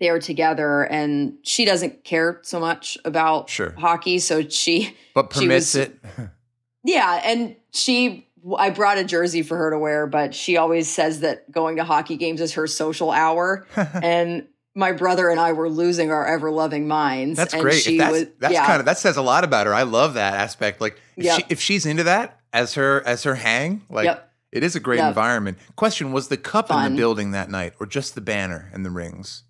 there 0.00 0.18
together. 0.18 0.82
And 0.82 1.34
she 1.42 1.64
doesn't 1.64 2.04
care 2.04 2.40
so 2.42 2.58
much 2.58 2.98
about 3.04 3.48
Sure. 3.48 3.72
hockey, 3.78 4.18
so 4.18 4.42
she 4.48 4.96
but 5.14 5.32
She 5.32 5.40
permits 5.42 5.74
was- 5.74 5.86
it. 5.88 5.98
yeah, 6.84 7.20
and 7.24 7.56
she. 7.72 8.28
I 8.58 8.70
brought 8.70 8.98
a 8.98 9.04
jersey 9.04 9.42
for 9.42 9.56
her 9.56 9.70
to 9.70 9.78
wear, 9.78 10.08
but 10.08 10.34
she 10.34 10.56
always 10.56 10.88
says 10.90 11.20
that 11.20 11.48
going 11.52 11.76
to 11.76 11.84
hockey 11.84 12.16
games 12.16 12.40
is 12.40 12.54
her 12.54 12.66
social 12.66 13.12
hour. 13.12 13.64
and 13.76 14.48
my 14.74 14.90
brother 14.90 15.28
and 15.28 15.38
I 15.38 15.52
were 15.52 15.68
losing 15.68 16.10
our 16.10 16.26
ever 16.26 16.50
loving 16.50 16.88
minds. 16.88 17.36
That's 17.36 17.54
and 17.54 17.62
great. 17.62 17.80
She 17.82 17.98
that's 17.98 18.10
was, 18.10 18.26
that's 18.40 18.52
yeah. 18.54 18.66
kind 18.66 18.80
of 18.80 18.86
that 18.86 18.98
says 18.98 19.16
a 19.16 19.22
lot 19.22 19.44
about 19.44 19.68
her. 19.68 19.74
I 19.74 19.84
love 19.84 20.14
that 20.14 20.34
aspect. 20.34 20.80
Like 20.80 20.98
if, 21.16 21.24
Yep. 21.24 21.36
she, 21.36 21.44
if 21.50 21.60
she's 21.60 21.86
into 21.86 22.02
that 22.02 22.40
as 22.52 22.74
her 22.74 23.00
as 23.06 23.22
her 23.22 23.36
hang, 23.36 23.82
like 23.88 24.06
Yep. 24.06 24.31
It 24.52 24.62
is 24.62 24.76
a 24.76 24.80
great 24.80 24.98
Yep. 24.98 25.08
environment. 25.08 25.58
Question: 25.76 26.12
Was 26.12 26.28
the 26.28 26.36
cup 26.36 26.70
in 26.70 26.82
the 26.92 26.96
building 26.96 27.30
that 27.32 27.50
night, 27.50 27.72
or 27.80 27.86
just 27.86 28.14
the 28.14 28.20
banner 28.20 28.70
and 28.72 28.84
the 28.84 28.90
rings? 28.90 29.42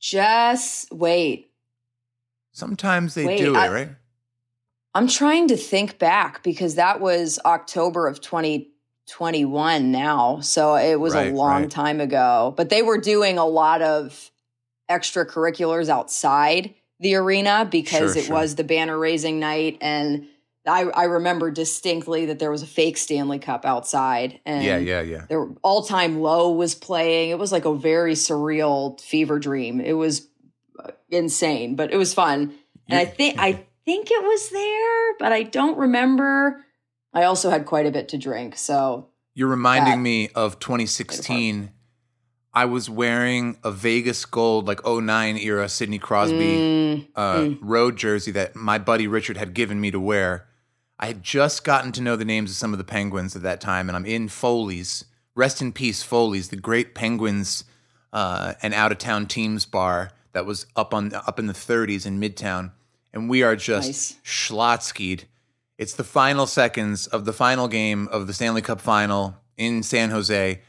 Just 0.00 0.90
wait. 0.92 1.50
Sometimes 2.52 3.14
they 3.14 3.24
Wait, 3.26 3.38
do 3.38 3.54
it, 3.54 3.58
I- 3.58 3.68
right? 3.68 3.88
I'm 4.94 5.06
trying 5.08 5.48
to 5.48 5.56
think 5.56 5.98
back 5.98 6.42
because 6.42 6.74
that 6.74 7.00
was 7.00 7.38
October 7.46 8.06
of 8.06 8.20
2021 8.20 9.90
now. 9.90 10.40
So 10.40 10.74
it 10.76 11.00
was 11.00 11.14
Right, 11.14 11.32
a 11.32 11.34
long 11.34 11.62
right. 11.62 11.70
time 11.70 12.00
ago. 12.00 12.52
But 12.56 12.68
they 12.68 12.82
were 12.82 12.98
doing 12.98 13.38
a 13.38 13.46
lot 13.46 13.80
of 13.80 14.30
extracurriculars 14.90 15.88
outside 15.88 16.74
the 17.00 17.14
arena 17.14 17.66
because 17.70 18.12
Sure, 18.12 18.18
it 18.22 18.26
sure. 18.26 18.34
was 18.34 18.56
the 18.56 18.64
banner 18.64 18.98
raising 18.98 19.40
night. 19.40 19.78
And 19.80 20.26
I, 20.66 20.82
I 20.82 21.04
remember 21.04 21.50
distinctly 21.50 22.26
that 22.26 22.38
there 22.38 22.50
was 22.50 22.62
a 22.62 22.66
fake 22.66 22.96
Stanley 22.96 23.38
Cup 23.38 23.64
outside. 23.64 24.40
And 24.46 24.64
yeah, 24.64 24.78
yeah, 24.78 25.00
yeah. 25.00 25.24
their 25.28 25.48
all 25.62 25.82
time 25.82 26.20
low 26.20 26.52
was 26.52 26.74
playing. 26.74 27.30
It 27.30 27.38
was 27.38 27.50
like 27.52 27.64
a 27.64 27.74
very 27.74 28.14
surreal 28.14 29.00
fever 29.00 29.38
dream. 29.38 29.80
It 29.80 29.94
was 29.94 30.28
uh, 30.78 30.92
insane, 31.10 31.74
but 31.74 31.92
it 31.92 31.96
was 31.96 32.14
fun. 32.14 32.54
And 32.88 32.98
I 32.98 33.04
think 33.04 33.38
I 33.38 33.64
think 33.84 34.10
it 34.10 34.22
was 34.22 34.50
there, 34.50 35.14
but 35.18 35.32
I 35.32 35.42
don't 35.42 35.78
remember. 35.78 36.64
I 37.12 37.24
also 37.24 37.50
had 37.50 37.66
quite 37.66 37.86
a 37.86 37.90
bit 37.90 38.08
to 38.10 38.18
drink, 38.18 38.56
so 38.56 39.08
You're 39.34 39.48
reminding 39.48 39.94
that- 39.94 39.98
me 40.00 40.28
of 40.34 40.58
2016. 40.60 41.70
I 42.54 42.66
was 42.66 42.90
wearing 42.90 43.56
a 43.64 43.70
Vegas 43.70 44.26
Gold, 44.26 44.66
like 44.66 44.80
09 44.86 45.38
era 45.38 45.68
Sidney 45.70 45.98
Crosby 45.98 46.36
Mm, 46.36 47.08
uh, 47.16 47.34
mm. 47.36 47.58
road 47.62 47.96
jersey 47.96 48.30
that 48.32 48.54
my 48.54 48.76
buddy 48.78 49.06
Richard 49.06 49.38
had 49.38 49.54
given 49.54 49.80
me 49.80 49.90
to 49.90 49.98
wear. 49.98 50.46
I 50.98 51.06
had 51.06 51.22
just 51.22 51.64
gotten 51.64 51.92
to 51.92 52.00
know 52.02 52.16
the 52.16 52.24
names 52.24 52.50
of 52.50 52.56
some 52.56 52.72
of 52.72 52.78
the 52.78 52.84
Penguins 52.84 53.34
at 53.34 53.42
that 53.42 53.60
time, 53.60 53.88
and 53.88 53.96
I'm 53.96 54.06
in 54.06 54.28
Foley's. 54.28 55.04
Rest 55.34 55.62
in 55.62 55.72
peace, 55.72 56.02
Foley's, 56.02 56.48
the 56.50 56.56
great 56.56 56.94
Penguins 56.94 57.64
uh, 58.12 58.54
and 58.62 58.74
out 58.74 58.92
of 58.92 58.98
town 58.98 59.26
teams 59.26 59.64
bar 59.64 60.10
that 60.32 60.44
was 60.46 60.66
up 60.76 60.92
on 60.94 61.12
up 61.14 61.38
in 61.38 61.46
the 61.46 61.52
30s 61.54 62.06
in 62.06 62.20
Midtown, 62.20 62.72
and 63.12 63.28
we 63.30 63.42
are 63.42 63.56
just 63.56 63.88
Nice. 63.88 64.16
schlotzkied. 64.24 65.24
It's 65.78 65.94
the 65.94 66.04
final 66.04 66.46
seconds 66.46 67.06
of 67.06 67.24
the 67.24 67.32
final 67.32 67.66
game 67.66 68.08
of 68.08 68.26
the 68.26 68.34
Stanley 68.34 68.62
Cup 68.62 68.80
final 68.80 69.36
in 69.56 69.82
San 69.82 70.10
Jose, 70.10 70.60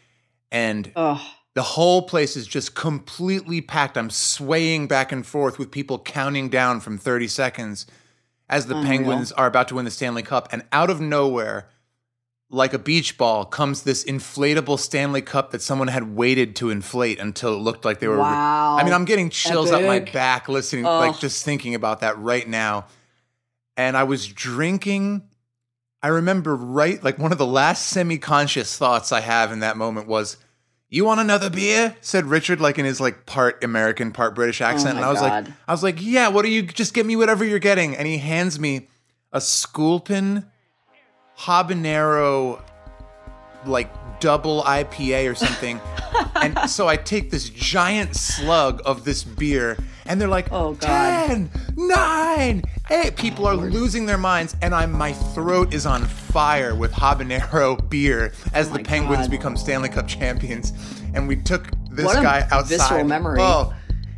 and 0.51 0.91
oh, 0.95 1.21
the 1.53 1.61
whole 1.61 2.03
place 2.03 2.35
is 2.37 2.47
just 2.47 2.73
completely 2.73 3.61
packed. 3.61 3.97
I'm 3.97 4.09
swaying 4.09 4.87
back 4.87 5.11
and 5.11 5.25
forth 5.25 5.59
with 5.59 5.69
people 5.71 5.99
counting 5.99 6.49
down 6.49 6.79
from 6.79 6.97
30 6.97 7.27
seconds 7.27 7.85
as 8.49 8.67
the 8.67 8.75
Unreal. 8.75 8.87
Penguins 8.89 9.31
are 9.31 9.47
about 9.47 9.67
to 9.69 9.75
win 9.75 9.85
the 9.85 9.91
Stanley 9.91 10.23
Cup. 10.23 10.49
And 10.51 10.63
out 10.71 10.89
of 10.89 10.99
nowhere, 11.01 11.69
like 12.49 12.73
a 12.73 12.79
beach 12.79 13.17
ball, 13.17 13.45
comes 13.45 13.83
this 13.83 14.03
inflatable 14.03 14.77
Stanley 14.79 15.21
Cup 15.21 15.51
that 15.51 15.61
someone 15.61 15.87
had 15.87 16.15
waited 16.15 16.55
to 16.57 16.69
inflate 16.69 17.19
until 17.19 17.55
it 17.55 17.59
looked 17.59 17.83
like 17.85 17.99
they 17.99 18.07
were. 18.07 18.17
wow! 18.17 18.77
I 18.77 18.83
mean, 18.83 18.93
I'm 18.93 19.05
getting 19.05 19.29
chills 19.29 19.71
up 19.71 19.81
my 19.81 19.99
back 19.99 20.47
listening, 20.49 20.85
Ugh. 20.85 21.09
like 21.09 21.19
just 21.19 21.43
thinking 21.43 21.73
about 21.75 22.01
that 22.01 22.17
right 22.19 22.47
now. 22.47 22.85
And 23.75 23.97
I 23.97 24.03
was 24.03 24.27
drinking. 24.27 25.23
I 26.03 26.09
remember 26.09 26.55
right, 26.55 27.01
like 27.03 27.17
one 27.17 27.31
of 27.31 27.37
the 27.37 27.45
last 27.45 27.87
semi 27.87 28.17
conscious 28.17 28.77
thoughts 28.77 29.11
I 29.11 29.21
have 29.21 29.51
in 29.51 29.59
that 29.59 29.77
moment 29.77 30.07
was, 30.07 30.37
You 30.93 31.05
want 31.05 31.21
another 31.21 31.49
beer? 31.49 31.95
said 32.01 32.25
Richard, 32.25 32.61
like 32.61 32.77
in 32.77 32.85
his 32.85 33.01
like 33.01 33.25
part 33.25 33.63
American, 33.63 34.11
part 34.11 34.35
British 34.35 34.61
oh 34.61 34.65
accent. 34.65 34.93
Oh 34.93 34.97
and 34.97 35.05
I 35.05 35.09
was 35.11 35.21
like, 35.21 35.47
I 35.67 35.71
was 35.71 35.81
like, 35.81 35.99
Yeah, 35.99 36.27
what 36.27 36.45
do 36.45 36.51
you 36.51 36.61
just 36.61 36.93
get 36.93 37.03
me 37.03 37.15
whatever 37.15 37.43
you're 37.43 37.57
getting? 37.57 37.97
And 37.97 38.07
he 38.07 38.19
hands 38.19 38.59
me 38.59 38.89
a 39.31 39.41
Sculpin 39.41 40.45
habanero 41.39 42.61
like 43.65 43.91
double 44.19 44.61
IPA 44.61 45.31
or 45.31 45.33
something. 45.33 45.81
and 46.35 46.69
so 46.69 46.87
I 46.87 46.97
take 46.97 47.31
this 47.31 47.49
giant 47.49 48.15
slug 48.15 48.79
of 48.85 49.03
this 49.03 49.23
beer, 49.23 49.79
and 50.05 50.19
they're 50.19 50.27
like, 50.27 50.47
Oh, 50.51 50.73
God. 50.73 51.27
10, 51.27 51.49
9, 51.75 52.63
8. 52.91 53.15
People 53.15 53.45
are 53.47 53.55
losing 53.55 54.05
their 54.05 54.17
minds, 54.17 54.55
and 54.61 54.73
I'm 54.75 54.91
my 54.91 55.13
throat 55.13 55.73
is 55.73 55.85
on 55.85 56.03
fire 56.05 56.75
with 56.75 56.91
habanero 56.91 57.89
beer 57.89 58.33
as 58.53 58.69
the 58.69 58.79
Penguins 58.79 59.23
God. 59.27 59.31
become 59.31 59.57
Stanley 59.57 59.89
Cup 59.89 60.07
champions. 60.07 60.73
And 61.13 61.27
we 61.27 61.35
took 61.37 61.67
this 61.91 62.05
What 62.05 62.19
a 62.19 62.21
guy 62.21 62.47
outside. 62.51 62.69
visceral 62.77 63.03
memory. 63.03 63.39
Oh, 63.41 63.73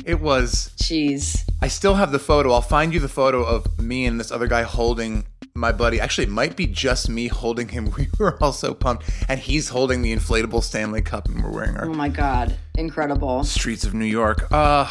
it 0.05 0.19
was. 0.19 0.71
Jeez. 0.77 1.41
I 1.61 1.67
still 1.67 1.95
have 1.95 2.11
the 2.11 2.19
photo. 2.19 2.51
I'll 2.51 2.61
find 2.61 2.93
you 2.93 2.99
the 2.99 3.09
photo 3.09 3.43
of 3.43 3.79
me 3.81 4.05
and 4.05 4.19
this 4.19 4.31
other 4.31 4.47
guy 4.47 4.63
holding 4.63 5.25
my 5.55 5.71
buddy. 5.71 5.99
Actually, 5.99 6.25
it 6.25 6.29
might 6.31 6.55
be 6.55 6.67
just 6.67 7.09
me 7.09 7.27
holding 7.27 7.69
him. 7.69 7.91
We 7.97 8.07
were 8.19 8.37
all 8.43 8.53
so 8.53 8.73
pumped. 8.73 9.09
And 9.29 9.39
he's 9.39 9.69
holding 9.69 10.01
the 10.01 10.15
inflatable 10.15 10.63
Stanley 10.63 11.01
Cup, 11.01 11.27
and 11.27 11.41
we're 11.43 11.49
wearing 11.51 11.75
our 11.77 11.85
Oh 11.85 11.93
my 11.93 12.09
god, 12.09 12.55
incredible! 12.77 13.43
streets 13.43 13.83
of 13.83 13.93
New 13.93 14.05
York. 14.05 14.47
Uh, 14.51 14.85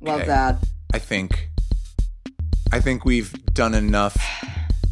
Love 0.00 0.26
that. 0.26 0.58
I 0.92 0.98
think, 0.98 1.48
I 2.72 2.80
think 2.80 3.04
we've 3.04 3.32
done 3.54 3.74
enough. 3.74 4.16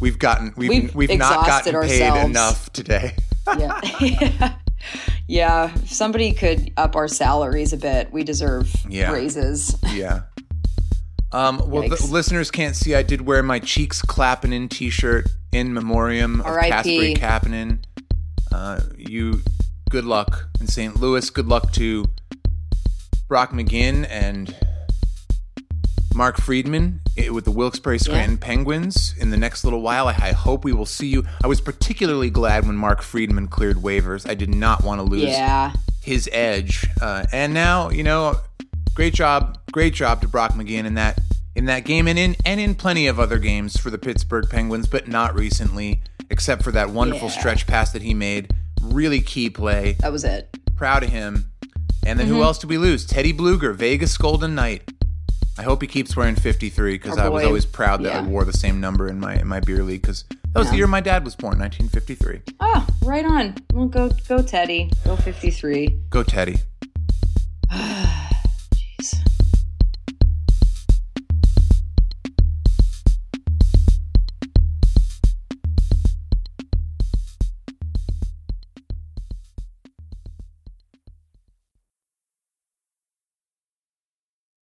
We've 0.01 0.19
gotten, 0.19 0.53
we've, 0.57 0.69
we've, 0.69 0.95
We've 0.95 1.17
not 1.19 1.45
gotten 1.45 1.81
paid 1.81 2.25
enough 2.25 2.71
today. 2.73 3.15
Yeah. 3.57 3.79
yeah. 5.27 5.71
If 5.73 5.91
somebody 5.91 6.33
could 6.33 6.71
up 6.77 6.95
our 6.95 7.07
salaries 7.07 7.73
a 7.73 7.77
bit, 7.77 8.11
we 8.11 8.23
deserve 8.23 8.73
Yeah. 8.89 9.11
raises. 9.11 9.77
Yeah. 9.93 10.23
Um, 11.31 11.57
well, 11.69 11.87
the 11.89 12.07
listeners 12.09 12.49
can't 12.51 12.75
see. 12.75 12.95
I 12.95 13.01
did 13.03 13.21
wear 13.21 13.43
my 13.43 13.59
cheeks 13.59 14.01
clapping 14.01 14.53
in 14.53 14.69
T-shirt 14.69 15.27
in 15.51 15.73
memoriam 15.73 16.39
of. 16.41 16.47
Kasperi 16.47 17.17
Kapanen. 17.17 17.83
Uh, 18.53 18.79
you, 18.97 19.41
good 19.89 20.05
luck 20.05 20.47
in 20.61 20.67
St. 20.67 20.95
Louis. 20.99 21.29
Good 21.29 21.47
luck 21.47 21.71
to 21.73 22.05
Brock 23.27 23.51
McGinn 23.51 24.05
and 24.09 24.55
Mark 26.15 26.37
Friedman 26.39 27.01
eh, 27.17 27.29
with 27.29 27.43
the 27.45 27.51
Wilkes-Barre 27.51 27.97
Scranton 27.99 28.37
Penguins 28.37 29.13
in 29.19 29.29
the 29.31 29.37
next 29.37 29.63
little 29.63 29.81
while. 29.81 30.07
I, 30.07 30.11
I 30.13 30.31
hope 30.31 30.63
we 30.63 30.71
will 30.73 30.85
see 30.85 31.07
you. 31.07 31.25
I 31.43 31.47
was 31.47 31.59
particularly 31.61 32.29
glad 32.29 32.65
when 32.65 32.75
Mark 32.77 33.01
Friedman 33.01 33.47
cleared 33.49 33.77
waivers. 33.77 34.27
I 34.29 34.33
did 34.33 34.53
not 34.55 34.83
want 34.83 34.99
to 34.99 35.03
lose 35.03 35.23
Yeah. 35.23 35.73
his 36.01 36.29
edge. 36.31 36.87
Uh, 37.01 37.25
and 37.33 37.53
now, 37.53 37.89
you 37.89 38.03
know, 38.03 38.35
great 38.95 39.13
job, 39.13 39.57
great 39.71 39.93
job 39.93 40.21
to 40.21 40.27
Brock 40.27 40.53
McGinn 40.53 40.85
in 40.85 40.93
that 40.95 41.19
in 41.55 41.65
that 41.65 41.85
game 41.85 42.07
and 42.07 42.19
in 42.19 42.35
and 42.45 42.59
in 42.59 42.75
plenty 42.75 43.07
of 43.07 43.17
other 43.19 43.37
games 43.39 43.77
for 43.77 43.89
the 43.89 43.97
Pittsburgh 43.97 44.49
Penguins, 44.49 44.87
but 44.87 45.07
not 45.07 45.33
recently, 45.35 46.01
except 46.29 46.63
for 46.63 46.71
that 46.71 46.89
wonderful 46.89 47.29
Yeah. 47.29 47.39
stretch 47.39 47.67
pass 47.67 47.91
that 47.93 48.01
he 48.01 48.13
made. 48.13 48.51
Really 48.81 49.21
key 49.21 49.49
play. 49.49 49.95
That 49.99 50.11
was 50.11 50.23
it. 50.25 50.49
Proud 50.75 51.03
of 51.03 51.09
him. 51.09 51.51
And 52.05 52.19
then 52.19 52.27
Mm-hmm. 52.27 52.35
who 52.35 52.43
else 52.43 52.59
did 52.59 52.69
we 52.69 52.77
lose? 52.77 53.05
Teddy 53.05 53.33
Blueger, 53.33 53.73
Vegas 53.73 54.17
Golden 54.17 54.53
Knight. 54.53 54.83
I 55.57 55.63
hope 55.63 55.81
he 55.81 55.87
keeps 55.87 56.15
wearing 56.17 56.35
53 56.35 56.95
because 56.97 57.17
I 57.17 57.29
was 57.29 57.43
boy. 57.43 57.47
always 57.47 57.65
proud 57.65 58.03
that 58.03 58.13
I 58.13 58.19
Yeah. 58.19 58.25
wore 58.27 58.43
the 58.43 58.51
same 58.53 58.81
number 58.81 59.07
in 59.07 59.19
my 59.19 59.35
in 59.35 59.47
my 59.47 59.61
beer 59.61 59.83
league 59.83 60.01
because 60.01 60.25
that 60.53 60.59
was 60.59 60.67
the 60.67 60.73
Yeah. 60.73 60.79
year 60.79 60.87
my 60.87 60.99
dad 61.01 61.23
was 61.23 61.35
born, 61.35 61.57
1953. 61.57 62.41
Oh, 62.59 62.85
right 63.03 63.25
on. 63.25 63.55
Well, 63.73 63.87
go, 63.87 64.11
go, 64.27 64.41
Teddy. 64.41 64.91
Go 65.05 65.15
53. 65.15 65.97
Go 66.09 66.23
Teddy. 66.23 66.57